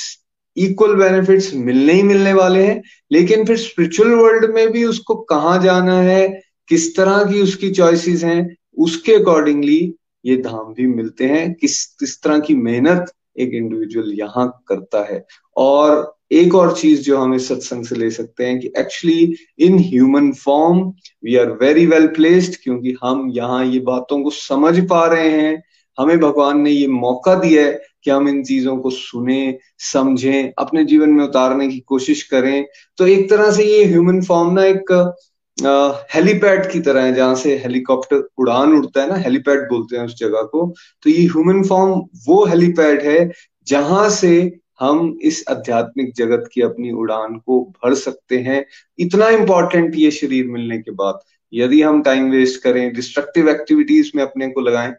[0.58, 5.62] इक्वल बेनिफिट्स मिलने ही मिलने वाले हैं, लेकिन फिर स्पिरिचुअल वर्ल्ड में भी उसको कहाँ
[5.64, 6.28] जाना है,
[6.70, 9.96] किस तरह की उसकी चॉइसेस हैं, उसके अकॉर्डिंगली
[10.26, 15.26] ये धाम भी मिलते हैं। किस किस तरह की मेहनत एक इंडिविजुअल यहाँ करता है।
[15.58, 19.78] और एक और चीज़ जो हम इस सत्संग से ले सकते हैं कि actually in
[19.80, 20.80] human form
[21.26, 25.64] we are very well placed क्योंकि हम यहाँ ये बातों को समझ पा रहे हैं।
[26.00, 30.84] हमें भगवान ने ये मौका दिया है कि हम इन चीज़ों को सुने, समझें, अपने
[30.86, 32.66] जीवन में उतारने की कोशिश करें।
[32.98, 35.14] तो एक तरह से ये ह्यूमन फॉर्म ना एक
[35.58, 40.16] हेलीपैड की तरह है, जहाँ से हेलीकॉप्टर उड़ान उड़ता है ना, हेलीपैड बोलते हैं उस
[40.18, 40.66] जगह को।
[41.04, 43.30] तो ये ह्यूमन फॉर्म वो हेलीपैड है,
[43.68, 48.66] जहाँ से हम इस आध्यात्मिक जगत की अपनी उड़ान को भर सकते हैं।
[49.00, 51.20] इतना इंपॉर्टेंट ये शरीर मिलने के बाद।
[51.54, 54.94] यदि हम टाइम वेस्ट करें डिस्ट्रक्टिव एक्टिविटीज़ में अपने को लगाएँ,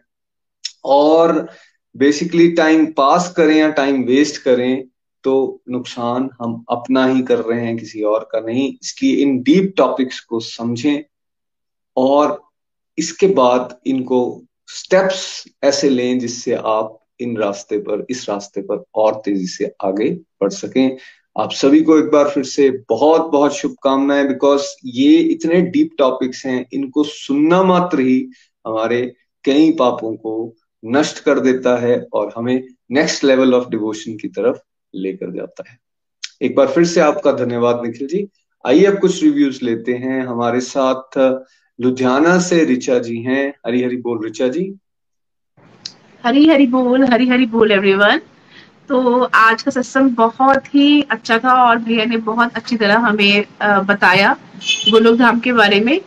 [0.85, 1.47] और
[1.95, 4.83] बेसिकली टाइम पास करें या टाइम वेस्ट करें
[5.25, 9.73] तो नुकसान हम अपना ही कर रहे हैं किसी और का नहीं। इसलिए इन डीप
[9.77, 11.03] टॉपिक्स को समझें
[11.97, 12.41] और
[12.97, 14.19] इसके बाद इनको
[14.67, 20.09] स्टेप्स ऐसे लें जिससे आप इन रास्ते पर, इस रास्ते पर और तेज़ी से आगे
[20.41, 20.97] बढ़ सकें।
[21.35, 26.45] आप सभी को एक बार फिर से बहुत बहुत शुभकामनाएँ बिकॉज़ ये इतने डीप टॉपिक्स
[26.45, 28.19] हैं, इनको सुनना मात्र ही
[28.65, 29.01] हमारे
[29.45, 30.53] कई पापों को
[30.83, 34.57] नष्ट कर देता है और हमें नेक्स्ट लेवल ऑफ़ डिवोशन की तरफ़
[34.95, 35.77] लेकर जाता है।
[36.41, 38.27] एक बार फिर से आपका धन्यवाद, निखिल जी।
[38.65, 41.17] आइए अब कुछ रिव्यूज़ लेते हैं। हमारे साथ
[41.79, 44.73] लुधियाना से रिचा जी हैं। हरी हरी बोल, रिचा जी।
[46.23, 48.21] हरी हरी बोल हरी हरी बोल एवरीवन
[48.89, 53.45] तो आज का सत्संग बहुत ही अच्छा था और भैया ने बहुत अच्छी तरह हमें
[53.85, 54.35] बताया
[54.91, 55.99] गोलोक धाम के बारे में।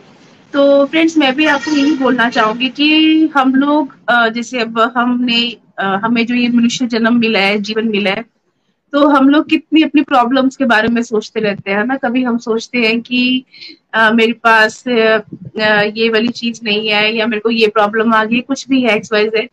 [0.53, 3.95] तो फ्रेंड्स मैं भी आपको यही बोलना चाहूँगी कि हम लोग
[4.33, 5.39] जैसे अब हमने
[6.03, 8.25] हमें जो ये मनुष्य जन्म मिला है, जीवन मिला है
[8.93, 11.95] तो हम लोग कितनी अपनी प्रॉब्लम्स के बारे में सोचते रहते हैं ना?
[11.97, 13.45] कभी हम सोचते हैं कि
[13.95, 18.23] आ, मेरे पास आ, ये वाली चीज़ नहीं है या मेरे को ये प्रॉब्लम आ
[18.23, 19.49] गई कुछ भी है एक्स वाई जेड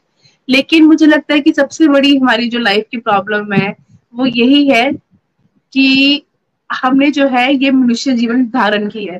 [0.49, 3.76] लेकिन मुझे लगता है कि सबसे बड़ी हमारी जो लाइफ की प्रॉब्लम है
[4.14, 4.91] वो यही है
[5.72, 6.22] कि
[6.70, 9.18] हमने जो है ये मनुष्य जीवन धारण की है।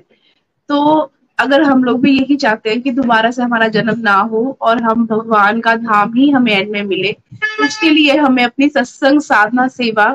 [0.69, 4.57] तो अगर हम लोग भी यही चाहते हैं कि दोबारा से हमारा जन्म ना हो
[4.61, 7.17] और हम भगवान का धाम ही हमें एंड में मिले,
[7.65, 10.07] उसके लिए हमें अपनी सत्संग साधना सेवा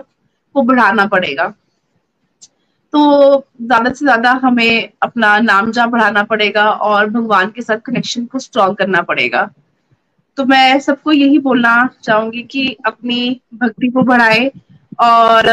[0.55, 1.53] को बढ़ाना पड़ेगा।
[2.93, 8.25] तो ज़्यादा से ज़्यादा हमें अपना नाम जा बढ़ाना पड़ेगा और भगवान के साथ कनेक्शन
[8.25, 9.49] को स्ट्रॉन्ग करना पड़ेगा।
[10.37, 14.51] तो मैं सबको यही बोलना चाहूँगी कि अपनी भक्ति को बढ़ाए
[14.99, 15.43] और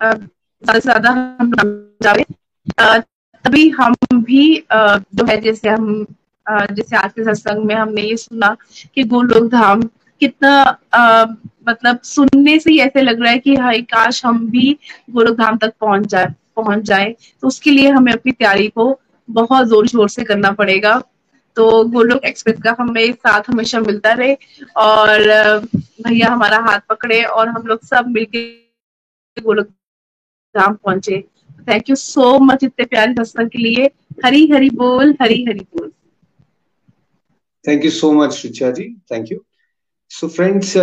[0.00, 1.52] ज़्यादा से ज़्यादा हम
[2.02, 2.24] जाए
[3.44, 6.06] तभी हम भी जो है, जैसे हम
[6.46, 8.56] जैसे आज के सत्संग में हमने ये सुना
[8.94, 9.82] कि गोलोक धाम
[10.20, 10.50] कितना
[11.68, 14.76] मतलब सुनने से ही ऐसे लग रहा है कि हाई काश हम भी
[15.10, 19.66] गोलोक धाम तक पहुँच जाए पहुँच जाए। तो उसके लिए हमें अपनी तैयारी को बहुत
[19.68, 21.00] ज़ोर शोर से करना पड़ेगा।
[21.56, 24.34] तो गोलोक एक्सप्रेस का हमें साथ हमेशा मिलता रहे
[24.76, 25.20] और,
[26.02, 28.42] भैया हमारा हाथ पकड़े और हम लोग सब मिलके
[29.36, 29.66] गोलोक
[30.54, 31.24] धाम पहुँचे।
[31.68, 33.90] थैंक यू सो मच इतने प्यारे सत्संग के लिए।
[34.24, 35.90] हरी हरी बोल। हरी हरी बोल
[37.64, 39.38] thank you so much Richa ji thank you
[40.10, 40.74] so friends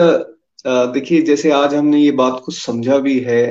[0.65, 3.45] देखिए, जैसे आज हमने ये बात को समझा भी है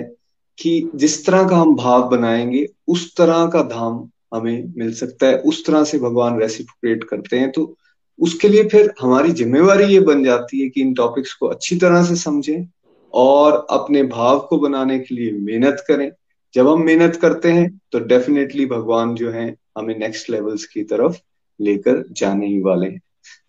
[0.59, 5.39] कि जिस तरह का हम भाव बनाएँगे, उस तरह का धाम हमें मिल सकता है।
[5.41, 7.75] उस तरह से भगवान रेसिप्रोकेट करते हैं तो
[8.18, 12.05] उसके लिए फिर हमारी जिम्मेवारी ये बन जाती है कि इन टॉपिक्स को अच्छी तरह
[12.05, 12.66] से समझें
[13.14, 16.11] और अपने भाव को बनाने के लिए मेहनत करें।
[16.55, 21.18] जब हम मेहनत करते हैं तो डेफिनेटली भगवान जो है, हमें नेक्स्ट लेवल्स की तरफ़
[21.61, 23.01] लेकर जाने ही वाले हैं।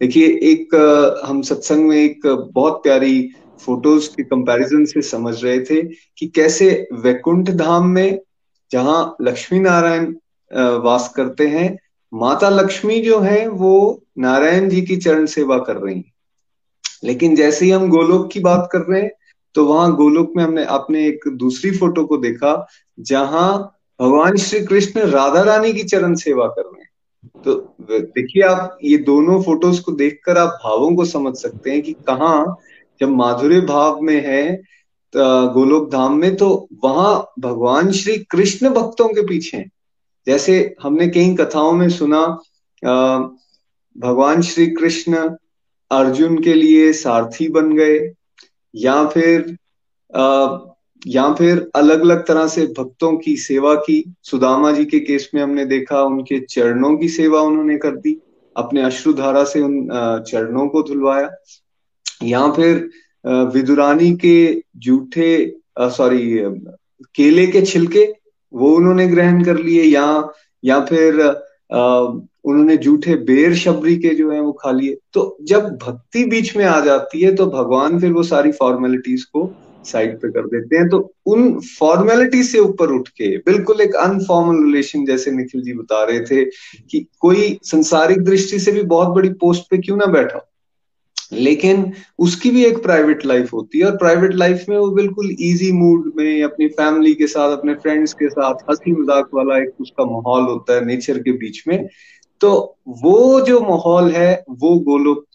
[0.02, 3.30] देखिए, एक हम सत्संग में एक बहुत प्यारी
[3.60, 5.82] फ़ोटोज़ के कंपैरिजन से समझ रहे थे
[6.18, 8.20] कि कैसे वैकुंठ धाम में
[8.72, 10.14] जहाँ लक्ष्मी नारायण
[10.84, 11.78] वास करते हैं,
[12.14, 16.12] माता लक्ष्मी जो है, वो नारायण जी की चरण सेवा कर रही हैं।
[17.04, 19.12] लेकिन जैसे ही हम गोलोक की बात कर रहे हैं
[19.56, 22.68] तो वहाँ गोलोक में हमने आपने एक दूसरी फ़ोटो को देखा,
[23.00, 26.90] जहाँ भगवान श्री कृष्ण राधा रानी की चरण सेवा कर रहे हैं।
[27.44, 27.54] तो
[27.92, 32.56] देखिए आप ये दोनों फ़ोटोज़ को देखकर आप भावों को समझ सकते हैं कि कहा,
[33.02, 34.62] जब माधुर्य भाव में है
[35.14, 36.48] गोलोक धाम में तो
[36.84, 39.70] वहाँ भगवान श्री कृष्ण भक्तों के पीछे हैं।
[40.28, 42.26] जैसे हमने कई कथाओं में सुना
[43.96, 45.30] भगवान श्री कृष्ण
[45.92, 48.00] अर्जुन के लिए सारथी बन गए
[48.74, 49.56] या फिर
[50.14, 50.58] आ,
[51.08, 55.42] या फिर अलग अलग तरह से भक्तों की सेवा की। सुदामा जी के केस में
[55.42, 58.18] हमने देखा उनके चरणों की सेवा उन्होंने कर दी।
[58.56, 59.88] अपने अश्रुधारा से उन
[60.28, 61.30] चरणों को धुलवाया।
[62.24, 62.90] या फिर
[63.54, 64.36] विदुरानी के
[64.78, 65.32] जूठे
[65.80, 66.20] सॉरी
[67.16, 68.06] केले के छिलके
[68.54, 70.06] वो उन्होंने ग्रहण कर लिए। या
[70.64, 71.22] या फिर
[72.46, 76.66] उन्होंने जूठे बेर शबरी के जो है वो खा लिए। तो जब भक्ति बीच में
[76.66, 79.52] आ जाती है तो भगवान फिर वो सारी फॉर्मेलिटीज को
[79.86, 84.64] साइड पे कर देते हैं। तो उन फॉर्मेलिटी से ऊपर उठ के, बिल्कुल एक अनफॉर्मल
[84.66, 86.44] रिलेशन जैसे निखिल जी बता रहे थे
[86.92, 90.48] कि कोई संसारिक दृष्टि से भी बहुत बड़ी पोस्ट पे क्यों ना बैठा
[91.34, 95.72] लेकिन उसकी भी एक प्राइवेट लाइफ होती है, और प्राइवेट लाइफ में वो बिल्कुल इजी
[95.72, 100.06] मूड में अपनी फैमिली के साथ, अपने फ्रेंड्स के साथ हँसी मज़ाक वाला एक उसका
[100.06, 101.78] माहौल होता है नेचर के बीच में।
[102.42, 105.26] तो वो जो माहौल है, वो गोलोक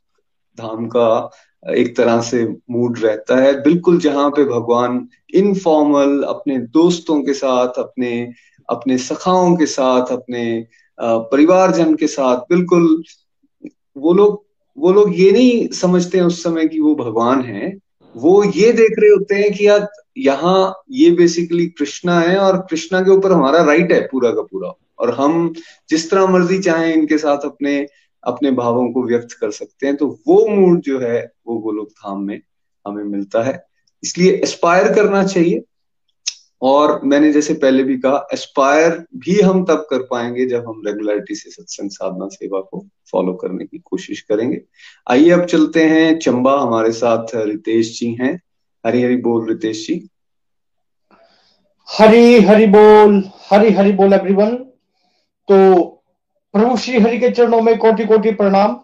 [0.59, 1.31] धाम का
[1.65, 7.79] एक तरह से मूड रहता है। बिल्कुल जहाँ पे भगवान इनफॉर्मल अपने दोस्तों के साथ,
[7.79, 8.33] अपने
[8.69, 10.67] अपने सखाओं के साथ, अपने
[11.01, 13.03] परिवारजन के साथ, बिल्कुल
[13.97, 14.45] वो लोग
[14.79, 17.73] वो लोग ये नहीं समझते हैं उस समय कि वो भगवान है।
[18.15, 19.89] वो ये देख रहे होते हैं कि यार,
[20.19, 24.73] यहाँ ये बेसिकली कृष्णा है और कृष्णा के ऊपर हमारा राइट है पूरा का पूरा।
[24.99, 25.55] और हम
[25.89, 27.87] जिस तरह मर्ज़ी चाहें इनके साथ अपने
[28.25, 32.21] अपने भावों को व्यक्त कर सकते हैं तो वो मूड जो है, वो गोलोक धाम
[32.21, 32.41] में
[32.87, 33.67] हमें मिलता है।
[34.05, 35.63] इसलिए एस्पायर करना चाहिए।
[36.63, 41.35] और मैंने जैसे पहले भी कहा एस्पायर भी हम तब कर पाएँगे जब हम रेगुलरिटी
[41.35, 44.63] से सत्संग साधना सेवा को फॉलो करने की कोशिश करेंगे।
[45.11, 48.41] आइए अब चलते हैं। चंबा हमारे साथ रितेश जी हैं।
[48.87, 50.09] हरी हरी बोल रितेश जी।
[51.89, 54.67] हरी हरी बोल, हरी हरी बोल एवरीवन
[55.49, 55.85] तो
[56.55, 58.81] प्रभु श्री हरि के चरणों में कोटि कोटि प्रणाम।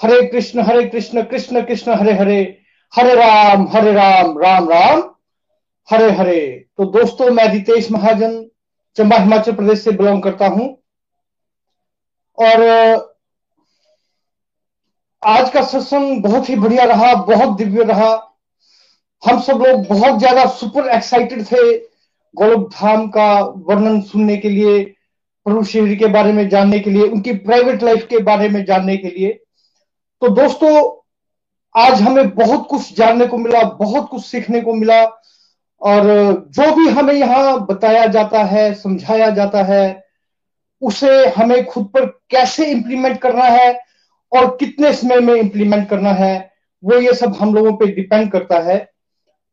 [0.00, 2.58] हरे कृष्ण हरे कृष्ण कृष्ण कृष्ण, हरे हरे
[2.92, 5.02] हरे राम हरे राम राम राम,
[5.88, 8.50] हरे हरे। तो दोस्तों, मैं रितेश महाजन,
[8.96, 10.66] चंबा हिमाचल प्रदेश से बिलोंग करता हूँ।
[12.38, 12.62] और,
[15.22, 18.38] आज का सत्संग बहुत ही बढ़िया रहा, बहुत दिव्य रहा।
[19.22, 21.76] हम सब लोग बहुत ज़्यादा सुपर एक्साइटेड थे
[22.34, 24.96] गोलोक धाम का वर्णन सुनने के लिए।
[25.46, 28.96] प्रभु श्री के बारे में जानने के लिए, उनकी प्राइवेट लाइफ के बारे में जानने
[28.96, 29.28] के लिए।
[30.20, 31.00] तो दोस्तों,
[31.80, 35.04] आज हमें बहुत कुछ जानने को मिला, बहुत कुछ सीखने को मिला,
[35.80, 36.02] और
[36.48, 40.04] जो भी हमें यहाँ बताया जाता है, समझाया जाता है,
[40.82, 43.80] उसे हमें खुद पर कैसे इंप्लीमेंट करना है,
[44.32, 46.50] और कितने समय में इंप्लीमेंट करना है,
[46.84, 48.90] वो ये सब हम लोगों पे डिपेंड करता है।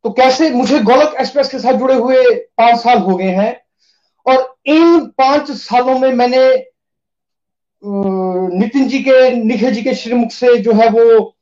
[0.03, 3.66] तो कैसे, मुझे गोलक एक्सप्रेस के साथ जुड़े हुए पाँच साल हो गए हैं।
[4.27, 6.47] और इन पाँच सालों में मैंने
[7.83, 11.33] नितिन जी के, निखिल जी के श्रीमुख से जो है वो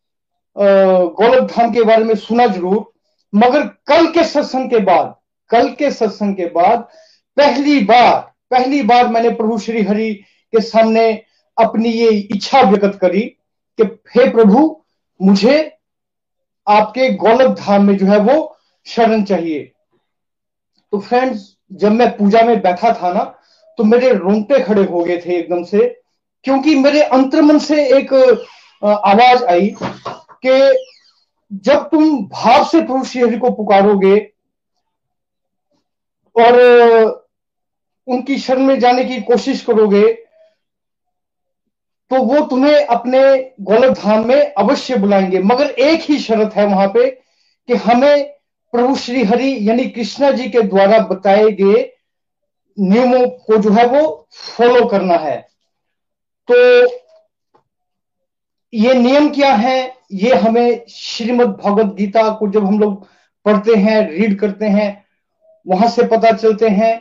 [0.56, 2.86] गोलक धाम के बारे में सुना ज़रूर।
[3.34, 5.16] मगर कल के सत्संग के बाद,
[5.52, 6.88] कल के सत्संग के बाद
[7.38, 8.20] पहली बार
[8.52, 11.12] पहली बार मैंने प्रभु श्री हरि के सामने
[11.58, 13.22] अपनी ये इच्छा व्यक्त करी
[13.80, 13.84] कि
[14.16, 14.82] हे प्रभु,
[15.20, 15.72] मुझे
[16.68, 19.64] आपके गोलक धाम में जो है वो शरण चाहिए।
[20.94, 23.24] तो फ्रेंड्स जब मैं पूजा में बैठा था ना
[23.78, 26.02] तो मेरे रोंगटे खड़े हो गए थे एकदम से,
[26.44, 28.14] क्योंकि मेरे अंतर्मन से एक
[28.84, 29.76] आवाज़ आई
[30.46, 30.80] कि
[31.52, 34.32] जब तुम भाव से प्रभु श्री को पुकारोगे
[36.36, 36.60] और
[38.08, 40.14] उनकी शरण में जाने की कोशिश करोगे
[42.12, 43.20] तो वो तुम्हें अपने
[43.62, 47.10] गोलक धाम में अवश्य बुलाएँगे। मगर एक ही शर्त है वहाँ पे
[47.70, 48.35] कि हमें
[48.76, 51.84] प्रभु श्री हरि यानी कृष्णा जी के द्वारा बताए गए
[52.78, 55.38] नियमों को जो है वो फॉलो करना है।
[56.48, 56.56] तो
[58.74, 59.96] ये नियम क्या है?
[60.12, 63.08] ये हमें श्रीमद् भगवत गीता को जब हम लोग
[63.46, 65.06] पढ़ते हैं रीड करते हैं,
[65.66, 66.94] वहाँ से पता चलते हैं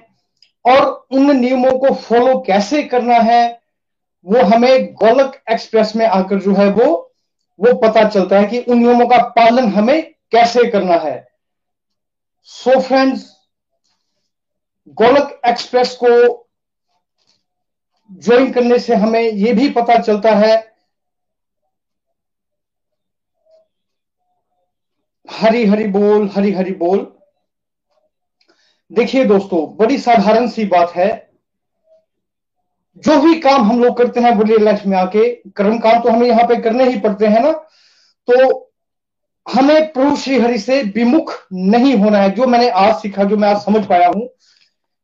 [0.64, 3.60] और उन नियमों को फॉलो कैसे करना है,
[4.26, 6.86] वो हमें गोलक एक्सप्रेस में आकर जो है वो
[7.58, 10.02] वो पता चलता है कि उन नियमों का पालन हमें
[10.32, 11.33] कैसे करना है।
[12.48, 13.22] सो फ्रेंड्स
[14.96, 16.08] गोलक एक्सप्रेस को
[18.10, 20.54] ज्वाइन करने से हमें यह भी पता चलता है,
[25.28, 27.00] हरी हरी बोल, हरी हरी बोल।
[28.90, 31.08] देखिए दोस्तों, बड़ी साधारण सी बात है,
[32.96, 36.26] जो भी काम हम लोग करते हैं बड़ी लाइफ में आके, कर्म काम तो हमें
[36.28, 37.52] यहाँ पे करने ही पड़ते हैं ना?
[37.52, 38.63] तो
[39.52, 43.48] हमें प्रभु श्री हरि से विमुख नहीं होना है, जो मैंने आज सीखा, जो मैं
[43.48, 44.28] आज समझ पाया हूँ,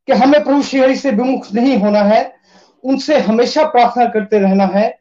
[0.06, 2.36] कि हमें प्रभु श्री हरि से विमुख नहीं होना है,
[2.84, 5.00] उनसे हमेशा प्रार्थना करते रहना है,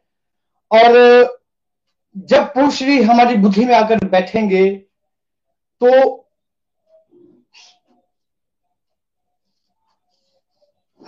[0.72, 0.92] और
[2.16, 4.70] जब प्रभु श्री हमारी बुद्धि में आकर बैठेंगे
[5.80, 6.16] तो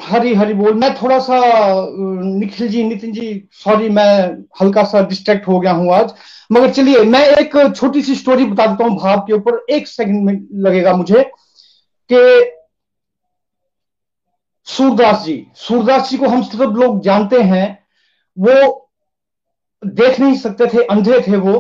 [0.03, 1.39] हरी हरी बोल। मैं थोड़ा सा
[1.91, 6.13] निखिल जी, नितिन जी सॉरी मैं हल्का सा डिस्ट्रैक्ट हो गया हूँ आज।
[6.53, 10.25] मगर चलिए, मैं एक छोटी सी स्टोरी बता देता हूँ भाव के ऊपर। एक सेकंड
[10.25, 11.23] में लगेगा मुझे
[12.11, 12.51] कि
[14.67, 17.79] सूरदास जी सूरदास जी को हम सब लोग जानते हैं,
[18.37, 18.89] वो
[19.83, 21.55] देख नहीं सकते थे, अंधे थे वो।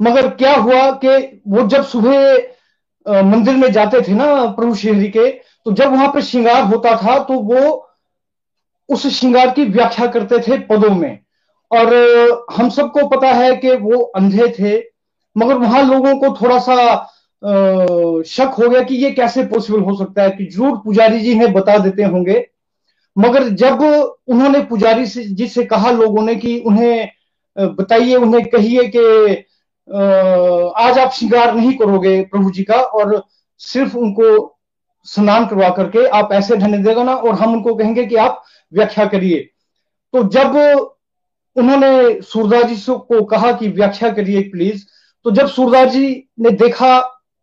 [0.00, 5.28] मगर क्या हुआ कि वो जब सुबह मंदिर में जाते थे ना प्रभु श्री के
[5.66, 7.86] तो जब वहाँ पे श्रृंगार होता था तो वो
[8.88, 11.18] उस श्रृंगार की व्याख्या करते थे पदों में।
[11.70, 11.94] और
[12.52, 14.76] हम सबको पता है कि वो अंधे थे,
[15.36, 16.76] मगर वहाँ लोगों को थोड़ा सा
[18.26, 21.46] शक हो गया कि ये कैसे पॉसिबल हो सकता है कि ज़रूर पुजारी जी ने
[21.48, 22.44] बता देते होंगे।
[23.16, 27.08] मगर जब उन्होंने पुजारी से, जी से कहा लोगों ने कि उन्हें
[27.56, 29.32] बताइए, उन्हें कहिए कि
[30.78, 33.22] आज आप श्रृंगार नहीं करोगे प्रभु जी का, और
[33.60, 34.56] सिर्फ़ उनको
[35.06, 38.42] स्नान करवा करके आप ऐसे ढंग देगा ना, और हम उनको कहेंगे कि आप
[38.72, 39.38] व्याख्या करिए।
[40.14, 40.56] तो जब
[41.56, 44.84] उन्होंने सूरदास जी को कहा कि व्याख्या करिए प्लीज़
[45.26, 46.06] तो जब सूरदास जी
[46.40, 46.98] ने देखा,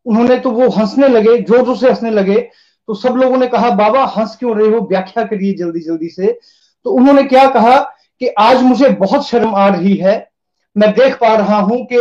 [0.05, 2.39] उन्होंने तो वो हंसने लगे ज़ोर ज़ोर से हंसने लगे।
[2.88, 4.80] तो सब लोगों ने कहा, बाबा, हंस क्यों रहे हो?
[4.89, 6.28] व्याख्या करिए जल्दी जल्दी से।
[6.86, 7.78] तो उन्होंने क्या कहा
[8.22, 10.16] कि, आज मुझे बहुत शर्म आ रही है।
[10.76, 11.97] मैं देख पा रहा हूँ कि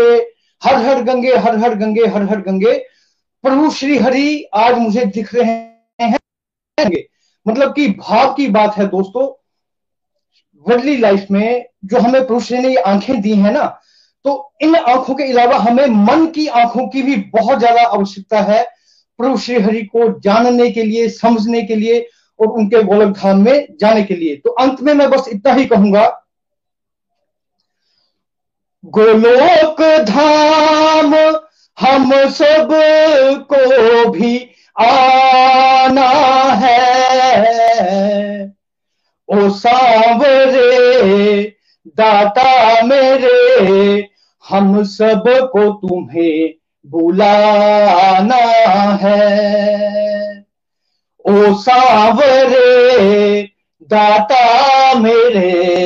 [0.63, 2.73] हर हर गंगे हर हर गंगे हर हर गंगे
[3.47, 6.19] प्रभु श्री हरि आज मुझे दिख रहे हैं।
[7.47, 9.27] मतलब कि भाव की बात है दोस्तों।
[10.67, 13.65] वर्ल्डली लाइफ में जो हमें प्रभु श्री ने ये आँखें दी है ना
[14.25, 18.63] तो इन आँखों के अलावा हमें मन की आँखों की भी बहुत ज़्यादा आवश्यकता है
[19.19, 22.07] प्रभु श्री हरि को जानने के लिए, समझने के लिए
[22.41, 25.67] और उनके गोलक धाम में जाने के लिए। तो अंत में मैं बस इतना ही
[25.67, 26.07] कहूँगा।
[28.85, 31.15] गोलोक धाम
[31.81, 34.51] हम सबको भी
[34.81, 36.09] आना
[36.55, 36.97] है।
[39.29, 41.43] ओ सांवरे,
[41.89, 44.09] दाता मेरे,
[44.49, 46.55] हम सबको तुम्हें
[46.87, 48.45] बुलाना
[49.03, 50.45] है।
[51.27, 53.43] ओ सांवरे,
[53.83, 55.77] दाता मेरे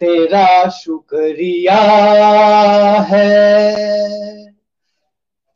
[0.00, 1.80] तेरा शुक्रिया
[3.10, 3.24] है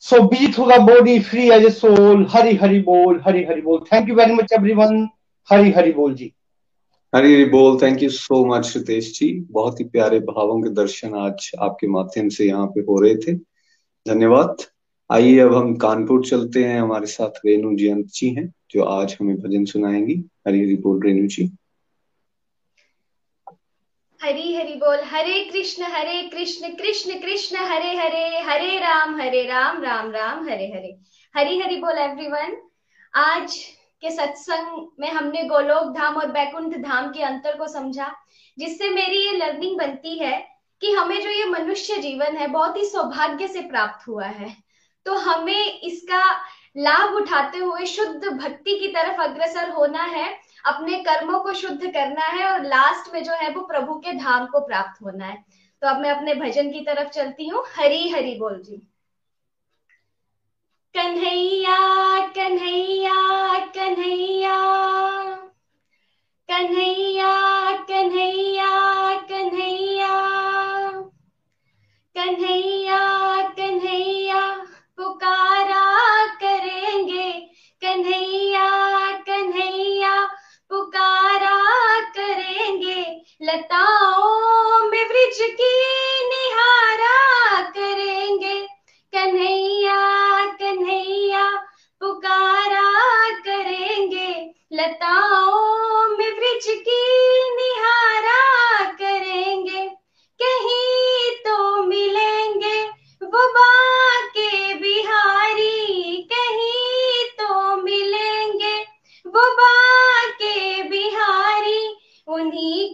[0.04, 2.24] So be through the body, free as a soul.
[2.26, 3.84] Hari Hari Bol, Hari Hari Bol.
[3.84, 5.10] Thank you very much, everyone.
[5.48, 6.32] Hari Hari Bol ji.
[7.12, 11.14] Hari Hari बोल thank you so much Ritesh ji बहुत ही प्यारे भावों के दर्शन
[11.18, 13.34] आज आपके माध्यम से यहाँ पे हो रहे थे
[14.06, 14.62] धन्यवाद
[15.10, 19.36] आइए अब हम कानपुर चलते हैं हमारे साथ रेणु जयंत जी हैं जो आज हमें
[19.40, 20.14] भजन सुनाएँगी
[20.48, 21.50] हरी हरी बोल रेणु जी
[24.20, 29.82] हरी हरि बोल, हरे कृष्ण हरे कृष्ण कृष्ण कृष्ण, हरे हरे हरे राम हरे राम
[29.82, 30.96] राम राम, हरे हरे।
[31.34, 32.56] हरी हरि बोल एवरीवन
[33.14, 33.56] आज
[34.02, 38.12] के सत्संग में हमने गोलोक धाम और बैकुंठ धाम के अंतर को समझा,
[38.58, 40.36] जिससे मेरी ये लर्निंग बनती है
[40.82, 44.54] कि हमें जो ये मनुष्य जीवन है, बहुत ही सौभाग्य से प्राप्त हुआ है।
[45.06, 46.24] तो हमें इसका
[46.76, 50.28] लाभ उठाते हुए शुद्ध भक्ति की तरफ़ अग्रसर होना है
[50.66, 54.46] अपने कर्मों को शुद्ध करना है और लास्ट में जो है वो प्रभु के धाम
[54.46, 55.44] को प्राप्त होना है।
[55.82, 58.76] तो अब मैं अपने भजन की तरफ़ चलती हूँ। हरी हरी बोल जी।
[60.96, 64.56] कन्हैया कन्हैया कन्हैया
[66.50, 70.30] कन्हैया कन्हैया कन्हैया
[72.16, 74.56] कन्हैया कन्हैया,
[74.96, 77.32] पुकारा करेंगे।
[77.84, 78.99] कन्हैया
[80.70, 81.56] पुकारा
[82.00, 83.02] करेंगे
[83.42, 85.74] लताओं में वृक्ष की
[86.28, 88.58] निहारा करेंगे।
[89.14, 89.98] कन्हैया
[90.54, 91.44] कन्हैया,
[92.00, 92.88] पुकारा
[93.38, 94.30] करेंगे
[94.72, 97.02] लताओं में वृक्ष की
[97.56, 98.39] निहारा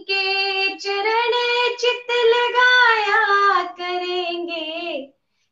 [0.01, 1.31] के चरण
[1.79, 5.07] चित लगाया करेंगे।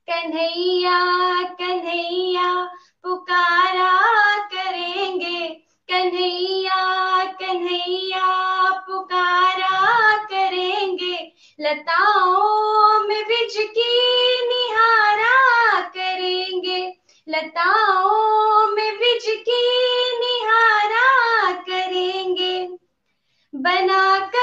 [0.10, 1.04] कन्हैया
[1.44, 2.64] कन्हैया,
[3.04, 5.50] पुकारा करेंगे।
[5.92, 8.26] कन्हैया कन्हैया,
[8.72, 16.94] पुकारा करेंगे। लताओं में बिज की निहारा करेंगे।
[17.30, 19.70] लताओं में बिज की
[20.20, 22.70] निहारा करेंगे।
[23.56, 24.35] बनाकर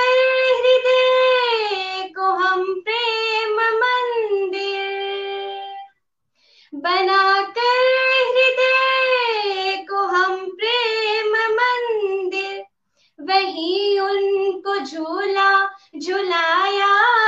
[0.72, 4.92] हृदय को हम प्रेम मंदिर।
[9.90, 12.64] को हम प्रेम मंदिर।
[13.20, 17.21] वही उनको झूला झुलाया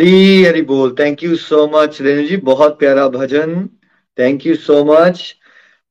[0.00, 2.36] हरी हरी बोल। Thank you so much Renu ji.
[2.36, 3.68] बहुत प्यारा भजन।
[4.18, 5.34] थैंक यू सो मच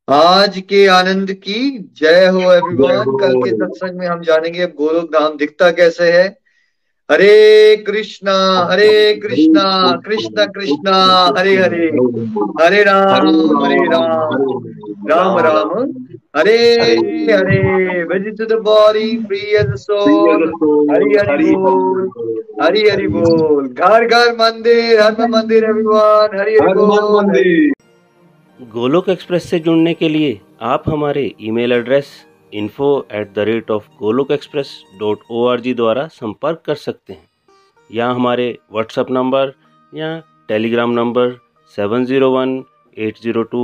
[0.09, 5.05] आज के आनंद की जय हो एवरीवन कल के सत्संग में हम जानेंगे अब गोलोक
[5.05, 6.39] धाम दिखता कैसे है।
[7.11, 10.95] हरे कृष्णा हरे कृष्णा, कृष्ण, कृष्णा,
[11.37, 11.85] हरे हरे।
[12.63, 13.27] हरे राम
[13.65, 14.63] हरे Ram.
[15.09, 15.93] Ram Ram.
[16.33, 16.55] Hare
[17.27, 17.59] Hare
[18.09, 20.43] visit to the body free as a soul
[20.89, 22.03] Hari Hari बोल
[22.61, 27.71] हरि हरि बोल। घर घर मंदिर हर में मंदिर एवरीवन हरि हरि बोल।
[28.59, 32.13] गोलोक एक्सप्रेस से जुड़ने के लिए आप हमारे email address
[32.53, 37.13] info at the rate of Golok Express dot O R G द्वारा संपर्क कर सकते
[37.13, 37.27] हैं।
[37.89, 39.53] या हमारे व्हाट्सएप नंबर
[39.93, 40.17] या
[40.49, 41.37] Telegram number
[41.77, 42.63] seven zero one
[42.97, 43.63] eight zero two